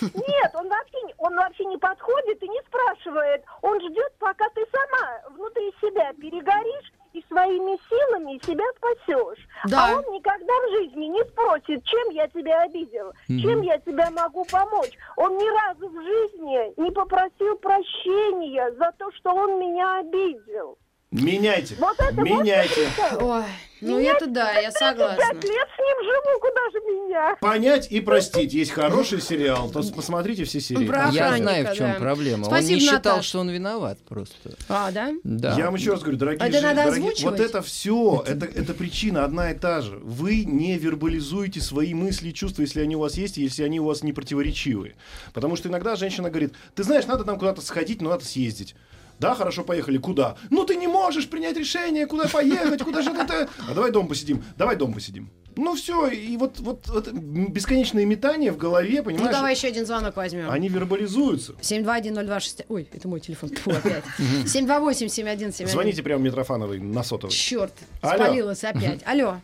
[0.00, 3.44] Нет, он вообще, не- он вообще не подходит и не спрашивает.
[3.62, 9.46] Он ждет, пока ты сама внутри себя перегоришь и своими силами себя спасешь.
[9.66, 9.86] Да.
[9.86, 14.44] А он никогда в жизни не спросит, чем я тебя обидел, чем я тебя могу
[14.46, 14.92] помочь.
[15.16, 20.78] Он ни разу в жизни не попросил прощения за то, что он меня обидел.
[21.12, 21.76] Меняйте.
[21.78, 22.88] Вот это вот Меняйте.
[23.20, 23.44] Ой,
[23.80, 25.16] ну Меня это да, я согласна.
[25.16, 27.36] Пять лет с ним живу, куда же меня?
[27.40, 28.52] Понять и простить.
[28.52, 29.70] Есть хороший сериал.
[29.70, 30.84] То посмотрите все серии.
[30.86, 31.98] Про Я знаю, в чем да.
[31.98, 32.44] проблема.
[32.46, 34.34] Спасибо, Он не считал, что он виноват просто.
[34.68, 35.12] А, да?
[35.22, 35.54] Да.
[35.56, 37.38] Я вам еще раз говорю, дорогие, А это жи- надо дорогие- озвучивать?
[37.38, 39.98] вот это все, это, это причина одна и та же.
[40.02, 43.78] Вы не вербализуете свои мысли и чувства, если они у вас есть, и если они
[43.78, 44.96] у вас не противоречивые.
[45.32, 48.74] Потому что иногда женщина говорит, ты знаешь, надо нам куда-то сходить, но надо съездить.
[49.18, 49.98] Да, хорошо, поехали.
[49.98, 50.36] Куда?
[50.50, 53.48] Ну ты не можешь принять решение, куда поехать, куда же это?
[53.68, 54.42] А давай дома посидим.
[54.56, 55.30] Давай дома посидим.
[55.58, 59.32] Ну все, и вот, вот, вот бесконечные метания в голове, Ну понимаешь?
[59.34, 60.50] давай еще один звонок возьмем.
[60.50, 61.52] Они вербализуются.
[61.62, 62.66] 7210260.
[62.68, 63.48] Ой, это мой телефон.
[63.48, 64.04] Фу, опять.
[64.44, 65.66] 728-7171.
[65.68, 67.34] Звоните прямо Митрофановой на сотовый.
[67.34, 69.00] Черт, спалилась опять.
[69.06, 69.36] Алло.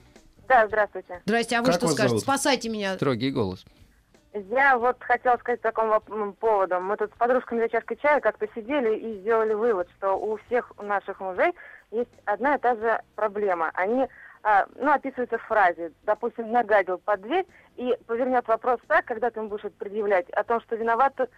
[0.48, 1.20] Да, здравствуйте.
[1.24, 2.08] Здрасте, а вы Как что скажете?
[2.08, 2.22] зовут?
[2.22, 2.94] Спасайте меня.
[2.96, 3.64] Строгий голос.
[4.34, 6.80] Я вот хотела сказать по такому поводу.
[6.80, 10.72] Мы тут с подружками за чашкой чая как-то сидели и сделали вывод, что у всех
[10.80, 11.54] наших мужей
[11.90, 13.70] есть одна и та же проблема.
[13.74, 14.06] Они,
[14.42, 19.40] а, ну, описываются в фразе, допустим, нагадил под дверь и повернет вопрос так, когда ты
[19.40, 21.28] ему будешь это предъявлять, о том, что виноваты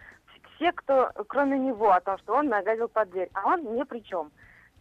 [0.55, 3.99] все, кто, кроме него, о том, что он нагадил под дверь, а он ни при
[3.99, 4.31] чем.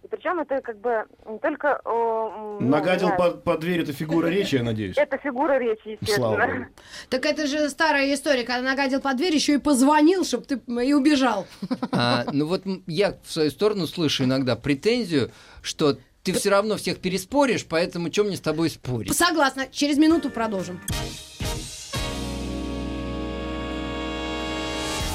[0.05, 1.81] И причем это как бы не только...
[1.85, 4.99] о, м, ну, Нагадил знаю, под, под дверь, это фигура речи, я надеюсь.
[4.99, 6.69] Это фигура речи, естественно.
[7.09, 10.93] Так это же старая история, когда нагадил под дверь, еще и позвонил, чтобы ты и
[10.93, 11.47] убежал.
[11.97, 15.31] А, ну вот я в свою сторону слышу иногда претензию,
[15.63, 19.17] что ты все равно всех переспоришь, поэтому чем мне с тобой спорить?
[19.17, 19.69] Согласна.
[19.71, 20.81] Через минуту продолжим.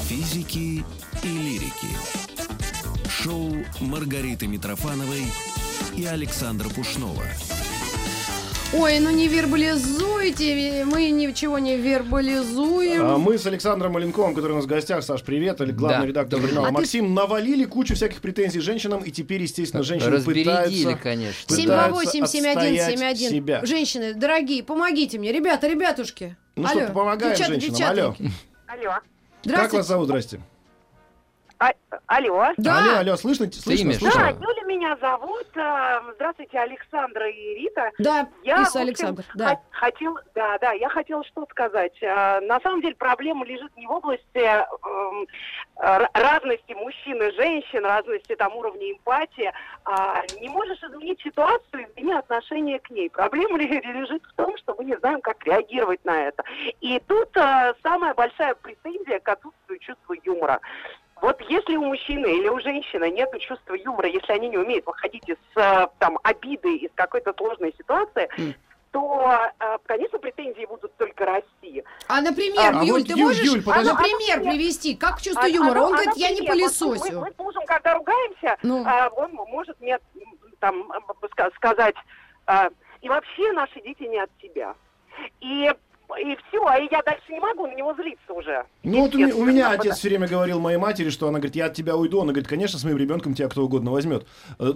[0.07, 0.83] Физики
[1.23, 2.28] и лирики.
[3.23, 5.23] Шоу Маргариты Митрофановой
[5.97, 7.23] и Александра Пушнова.
[8.71, 13.03] Ой, ну не вербализуйте, мы ничего не вербализуем.
[13.03, 16.07] А мы с Александром Маленковым, который у нас в гостях, Саш, привет, или главный Да,
[16.07, 16.75] редактор добрый журнала день.
[16.75, 20.95] А ты- Максим, навалили кучу всяких претензий женщинам, и теперь, естественно, женщины пытаются...
[20.95, 21.55] конечно.
[21.57, 22.77] пытаются 728-7171.
[22.79, 23.65] отстоять себя.
[23.65, 25.33] Женщины, дорогие, помогите мне.
[25.33, 26.37] Ребята, ребятушки.
[26.55, 27.89] Ну Алло, что, помогаем девчата, женщинам.
[27.89, 27.95] Алло.
[28.11, 28.33] девчатники.
[28.67, 28.83] Алло.
[28.93, 29.03] Как
[29.43, 29.77] Здравствуйте.
[29.77, 30.39] вас зовут, здрасте?
[31.61, 31.73] А-
[32.07, 32.47] алло.
[32.57, 32.77] Да.
[32.79, 33.51] Алло, алло, слышно?
[33.51, 34.21] слышно, слышно?
[34.21, 35.45] Да, Юля меня зовут.
[35.55, 37.91] Э, Здравствуйте, Александра и Рита.
[37.99, 39.23] Да, Я, Иса общем, Александр.
[39.35, 39.51] Да.
[39.53, 41.97] хот- хотел, да, да, я хотела что сказать.
[42.01, 45.27] Э, На самом деле проблема лежит не в области эм,
[45.81, 49.51] р- разности мужчин и женщин, разности там уровня эмпатии.
[49.83, 53.09] А не можешь изменить ситуацию, измени отношение к ней.
[53.09, 56.41] Проблема лежит в том, что мы не знаем, как реагировать на это.
[56.79, 60.61] И тут э, самая большая претензия к отсутствию чувства юмора.
[61.21, 65.27] Вот если у мужчины или у женщины нет чувства юмора, если они не умеют выходить
[65.27, 68.53] из э, там обиды, из какой-то сложной ситуации, М.
[68.91, 71.83] то, э, конечно, претензии будут только расти.
[72.07, 73.89] А, например, А Юль, вот, ты Юль, можешь Юль, подожди.
[73.91, 74.95] например, А, например, привести?
[74.95, 75.79] Как чувство А- юмора?
[75.79, 77.13] а- Он а, говорит, я не например, вот пылесосю.
[77.19, 78.83] Мы, мы с мужем, когда ругаемся, Ну.
[78.85, 79.99] а, он может мне
[80.59, 80.91] там
[81.55, 81.95] сказать,
[82.45, 82.69] а,
[83.01, 84.73] и вообще наши дети не от тебя.
[85.41, 85.69] И,
[86.17, 88.65] и все, а я дальше не могу на него злиться уже.
[88.83, 91.65] Ну вот у, у меня отец все время говорил моей матери, что она говорит, я
[91.65, 92.21] от тебя уйду.
[92.21, 94.25] Она говорит, конечно, с моим ребенком тебя кто угодно возьмет.
[94.59, 94.71] Э,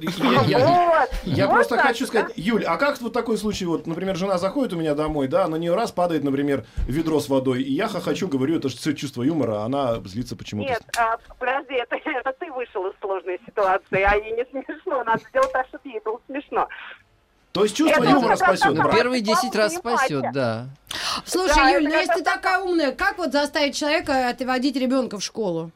[1.23, 4.77] Я, просто хочу сказать, Юль, а как вот такой случай, вот, например, жена заходит у
[4.77, 8.57] меня домой, да, на нее раз падает, например, ведро с водой, и я хохочу, говорю,
[8.57, 10.69] это же чувство юмора, а она злится почему-то.
[10.69, 15.03] Нет, а, подожди, это, это ты вышел из сложной ситуации, а ей не смешно.
[15.03, 16.67] Надо сделать так, чтобы ей было смешно.
[17.53, 18.73] То есть чувство Это юмора спасет.
[18.73, 20.65] Ну, первые 10 раз спасет, да.
[21.23, 25.23] Слушай, Да, Юль, ну если ты такая умная, как вот заставить человека отводить ребенка в
[25.23, 25.69] школу?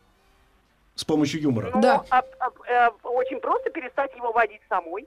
[0.96, 1.70] С помощью юмора.
[1.76, 2.04] Ну, Да.
[2.10, 5.06] а- а- э, очень просто перестать его водить самой.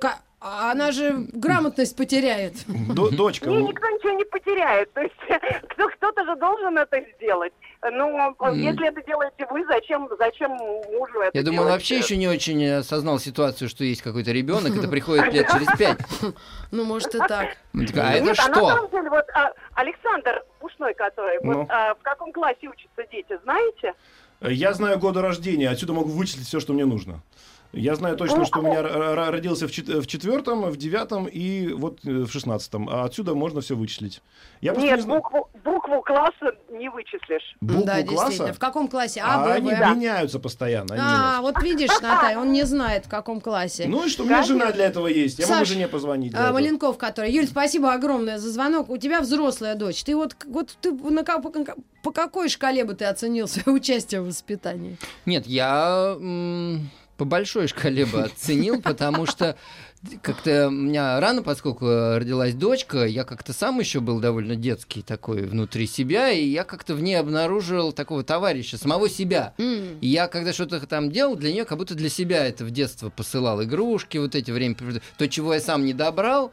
[0.00, 2.54] Так а- а она же грамотность потеряет.
[2.66, 4.90] До- Дочка, Не, ну, никто ничего не потеряет.
[4.94, 5.14] То есть
[5.68, 7.52] кто, кто-то же должен это сделать.
[7.82, 8.54] Ну, Мгм.
[8.54, 12.64] если это делаете вы, зачем, зачем мужу это Я думаю, он вообще еще не очень
[12.70, 15.98] осознал ситуацию, что есть какой-то ребенок, это приходит лет через пять.
[16.70, 17.28] Ну, может, и так.
[17.74, 18.68] А это Нет, а на что?
[18.68, 21.58] самом деле, вот а, Александр Пушной, который, Ну.
[21.58, 23.92] вот а, в каком классе учатся дети, знаете?
[24.40, 27.20] я знаю годы рождения, отсюда могу вычислить все, что мне нужно.
[27.72, 31.24] Я знаю точно, что у меня р- р- родился в, чет- в четвертом, в девятом
[31.26, 32.86] и вот э, в шестнадцатом.
[32.90, 34.20] А отсюда можно все вычислить.
[34.60, 37.56] Я Нет, не букву, букву класса не вычислишь.
[37.62, 38.36] Букву да, действительно.
[38.36, 39.22] класса, В каком классе?
[39.24, 39.78] а А, они В.
[39.96, 40.94] меняются постоянно.
[40.94, 41.40] они А, меняются.
[41.40, 43.86] вот видишь, Наталья, он не знает, в каком классе.
[43.88, 45.38] Ну и что, у меня жена для этого есть.
[45.38, 46.34] Я могу Саш, жене позвонить.
[46.36, 46.52] А.
[46.52, 47.32] Маленков, который.
[47.32, 48.90] Юль, спасибо огромное за звонок.
[48.90, 50.04] У тебя взрослая дочь.
[50.04, 51.50] Ты вот, вот ты на, по,
[52.02, 54.98] по какой шкале бы ты оценил свое участие в воспитании?
[55.24, 59.56] Нет, я м, по большой шкале бы оценил, потому что
[60.22, 65.42] как-то у меня рано, поскольку родилась дочка, я как-то сам еще был довольно детский такой
[65.42, 69.54] внутри себя, и я как-то в ней обнаружил такого товарища, самого себя.
[69.58, 69.98] М.
[70.00, 73.10] И я когда что-то там делал, для нее как будто для себя это в детство
[73.10, 74.76] посылал игрушки, вот эти время,
[75.16, 76.52] то, чего я сам не добрал,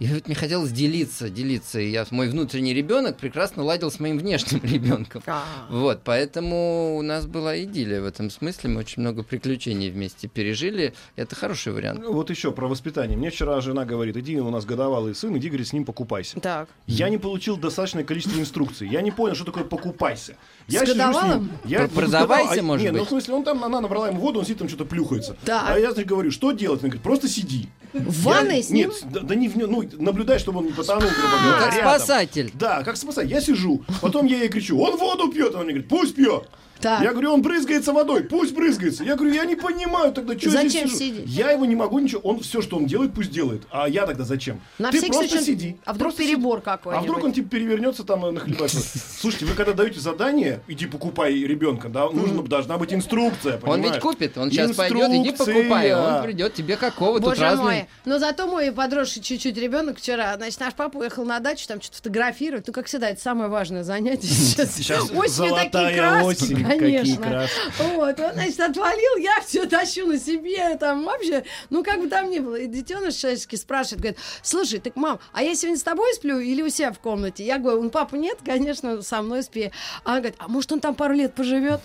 [0.00, 1.78] и вот мне хотелось делиться, делиться.
[1.78, 5.22] И я, мой внутренний ребенок прекрасно ладил с моим внешним ребенком.
[5.26, 5.44] А.
[5.70, 8.70] Вот, поэтому у нас была идиллия в этом смысле.
[8.70, 10.94] Мы очень много приключений вместе пережили.
[11.14, 12.00] Это хороший вариант.
[12.02, 13.16] Ну, Вот еще про воспитание.
[13.16, 16.40] Мне вчера жена говорит, иди, у нас годовалый сын, иди, говорит, с ним покупайся.
[16.40, 16.68] Так.
[16.86, 18.88] Я не получил достаточное количество инструкций.
[18.88, 20.36] Я не понял, что такое покупайся.
[20.66, 21.42] Я С годовалым?
[21.44, 23.06] ним, я, Про- ну, продавайся, годовалый, а, может нет, ну, быть?
[23.06, 25.36] в смысле, он там, она набрала ему воду, он сидит там что-то плюхается.
[25.44, 25.64] Так.
[25.68, 26.82] А я значит, говорю, что делать?
[26.82, 27.68] Он говорит, просто сиди.
[27.94, 28.88] В Я- ванной с ним?
[28.90, 31.74] Нет, да, да не в нем, ну, наблюдай, чтобы он не потонул, грубо говоря, как
[31.76, 31.90] рядом.
[32.00, 32.50] спасатель.
[32.54, 33.30] Да, как спасатель.
[33.30, 36.48] Я сижу, потом я ей кричу, он воду пьет, она мне говорит, пусть пьет.
[36.80, 37.02] Так.
[37.02, 39.04] Я говорю, он брызгается водой, пусть брызгается.
[39.04, 40.96] Я говорю, я не понимаю тогда, что Зачем здесь сижу.
[40.96, 41.26] сидеть?
[41.28, 43.62] Я его не могу ничего, он все, что он делает, пусть делает.
[43.70, 44.60] А я тогда зачем?
[44.78, 45.76] На Ты просто случай сиди.
[45.84, 46.34] а вдруг просто сиди.
[46.34, 47.08] перебор А какой-нибудь?
[47.08, 48.80] вдруг он типа перевернется там и нахлебается.
[49.18, 53.82] Слушайте, вы когда даете задание, иди покупай ребенка, да, нужно, должна быть инструкция, Он ведь
[53.92, 54.02] понимаешь?
[54.02, 55.54] купит, он сейчас пойдет, иди Инструкция.
[55.54, 55.94] покупай.
[55.94, 57.50] Он придет, тебе какого тут Боже мой.
[57.50, 57.88] разные.
[58.04, 61.96] Но зато мой подросший чуть-чуть ребенок вчера, значит, наш папа уехал на дачу, там что-то
[61.98, 62.66] фотографировать.
[62.66, 64.74] Ну, как всегда, это самое важное занятие сейчас.
[64.74, 67.46] Сейчас Осенью такие золотая краски, конечно.
[67.78, 72.30] Вот, он, значит, отвалил, я все тащу на себе, там вообще, ну, как бы там
[72.30, 72.56] ни было.
[72.56, 76.62] И детеныш человеческий спрашивает, говорит, слушай, так, мам, а я сегодня с тобой сплю или
[76.62, 77.44] у себя в комнате?
[77.44, 79.70] Я говорю, ну, папа нет, конечно, со мной спи.
[80.04, 81.80] А она говорит, а может, он там пару лет поживет?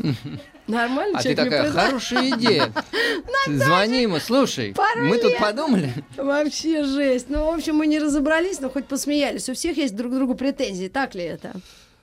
[0.68, 1.90] Нормально, А ты человек мне такая, предлагает.
[1.90, 2.74] хорошая идея.
[3.48, 5.92] Звони ему, слушай, мы тут подумали.
[6.16, 7.26] Вообще жесть.
[7.30, 9.50] Ну, в общем, мы не разобрались, но хоть посмеялись.
[9.50, 11.54] У всех есть друг к другу претензии, так ли это?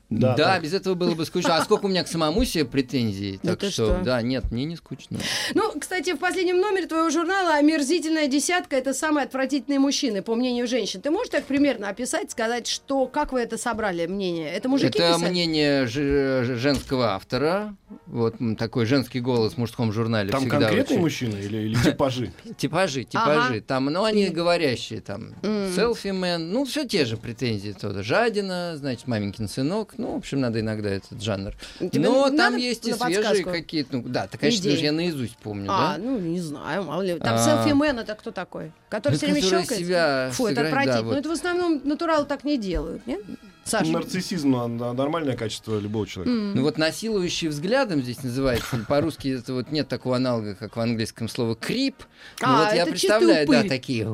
[0.08, 0.62] Да, Да, так.
[0.62, 1.56] без этого было бы скучно.
[1.56, 3.40] А сколько у меня к самому себе претензий?
[3.42, 4.02] Да Так что, что?
[4.04, 5.18] да, нет, мне не скучно.
[5.54, 10.68] Ну, кстати, в последнем номере твоего журнала «Омерзительная десятка»— это самые отвратительные мужчины, по мнению
[10.68, 11.00] женщин.
[11.00, 14.48] Ты можешь так примерно описать, сказать, что, как вы это собрали, мнение?
[14.52, 15.28] Это мужики Это писали?
[15.30, 17.74] мнение женского автора.
[18.06, 22.32] Вот такой женский голос в мужском журнале Там всегда конкретные очень- мужчины или, или типажи?
[22.56, 23.60] Типажи, типажи.
[23.60, 25.34] Там, ну, они говорящие, там,
[25.74, 27.74] селфи-мен, ну, все те же претензии.
[28.02, 29.94] Жадина, значит, маменькин сынок.
[29.98, 31.54] Ну, в общем, надо иногда этот жанр.
[31.78, 33.96] Тебе Но надо там есть и свежие какие-то.
[33.96, 34.84] Ну, да, ты, конечно, Идеи.
[34.84, 36.02] я наизусть помню, А, да?
[36.02, 37.18] ну, не знаю, мало ли.
[37.18, 37.38] Там А.
[37.38, 38.72] селфи-мен это кто такой?
[38.88, 39.68] Который Ну, все время щелкает?
[39.80, 41.02] себя Фу, это сыграть, да, отвратительно.
[41.04, 41.12] вот.
[41.14, 43.20] Ну, это в основном натуралы так не делают, нет?
[43.66, 43.90] Саша?
[43.90, 46.34] Нарциссизм а, на- нормальное качество любого человека.
[46.54, 48.84] Ну вот насилующий взглядом здесь называется.
[48.88, 51.96] По-русски это вот нет такого аналога, как в английском слово крип.
[52.40, 54.04] Ну А, вот я представляю, да, такие,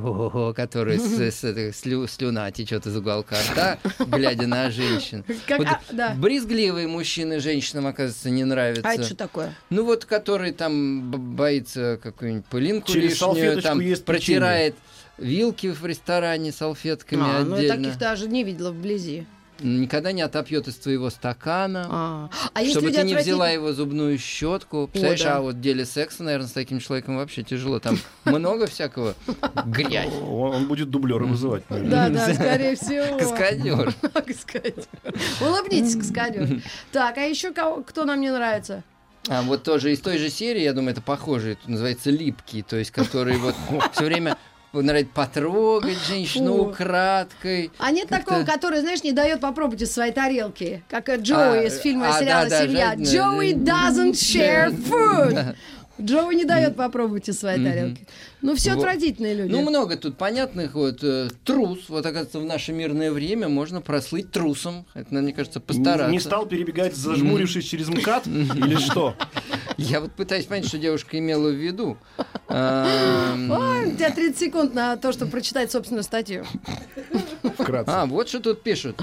[0.56, 1.04] которые с,
[1.44, 5.24] с слю- слюна течет из уголка рта, глядя на женщин.
[5.46, 6.14] Как- Вот а, да.
[6.16, 8.88] Брезгливые мужчины женщинам, оказывается, не нравятся.
[8.88, 9.54] А это что такое?
[9.70, 14.74] Ну вот, который там боится какую-нибудь пылинку Через лишнюю, там протирает
[15.18, 17.84] вилки в ресторане салфетками А, ну, я отдельно.
[17.84, 19.26] таких даже не видела вблизи.
[19.62, 21.86] Никогда не отопьет из твоего стакана.
[21.88, 24.88] А, а Чтобы ты не взяла его зубную щетку.
[24.88, 25.36] Представляешь, да.
[25.36, 27.78] а вот в деле секса, наверное, с таким человеком вообще тяжело.
[27.78, 29.14] Там много всякого
[29.66, 30.12] грязь.
[30.22, 32.10] Он, будет дублера вызывать, наверное.
[32.10, 33.18] Да, да, скорее всего.
[33.18, 33.94] Каскадер.
[34.12, 34.84] Каскадер.
[35.40, 36.62] Улыбнитесь, каскадер.
[36.90, 38.82] Так, а еще кто нам не нравится?
[39.28, 42.76] А вот тоже из той же серии, я думаю, это похоже, это называется липкий, то
[42.76, 43.54] есть который вот
[43.92, 44.36] все время
[44.80, 46.62] нравится потрогать женщину Фу.
[46.70, 47.70] украдкой.
[47.78, 51.58] А нет Как-то- такого, который, знаешь, не дает попробовать из своей тарелки, как э, Джоуи
[51.58, 52.88] А, из фильма а, сериала да, да, «Семья».
[52.90, 53.06] жадная.
[53.06, 55.32] Джоуи doesn't share food.
[55.34, 55.54] Да.
[56.00, 57.68] Джоуи не дает попробовать из своей Мгм.
[57.70, 58.06] тарелки.
[58.40, 58.78] Ну, все Вот.
[58.78, 59.52] отвратительные люди.
[59.52, 60.74] Ну, много тут понятных.
[60.74, 61.80] Вот э, трус.
[61.88, 64.86] Вот, оказывается, в наше мирное время можно прослыть трусом.
[64.94, 66.10] Это, мне кажется, постараться.
[66.10, 69.14] Не стал перебегать, зажмурившись через МКАД или что?
[69.76, 71.96] Я вот пытаюсь понять, что девушка имела в виду.
[72.48, 76.44] Ой, у тебя 30 секунд на то, чтобы прочитать собственную статью.
[77.58, 77.90] Вкратце.
[77.90, 79.00] А, вот что тут пишут.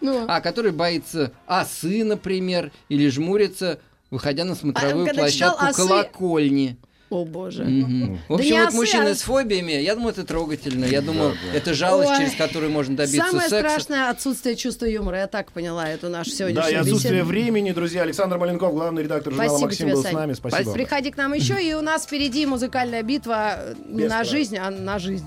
[0.00, 3.80] Ну, А, который боится осы, например, или жмурится,
[4.10, 6.76] выходя на смотровую читал площадку «Осы», колокольни.
[7.10, 7.64] О боже.
[7.64, 8.14] Мгм.
[8.28, 10.84] В Да общем, не вот мужчины с фобиями, я думаю, это трогательно.
[10.84, 12.18] Я думаю, это жалость, Ой.
[12.18, 13.68] через которую можно добиться Самое секса.
[13.68, 15.18] страшное отсутствие чувства юмора.
[15.18, 17.28] Я так поняла эту нашу Да, и сегодняшнюю отсутствие беседу.
[17.28, 18.02] времени, друзья.
[18.02, 20.14] Александр Маленков, главный редактор журнала Спасибо «Максим» тебе, был с Сань.
[20.14, 20.32] нами.
[20.34, 20.72] Спасибо.
[20.72, 24.30] Приходи к нам еще, и у нас впереди музыкальная битва не на правил.
[24.30, 25.26] жизнь, а на жизнь.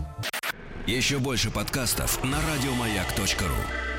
[0.87, 3.92] Еще больше подкастов на радиомаяк.ру.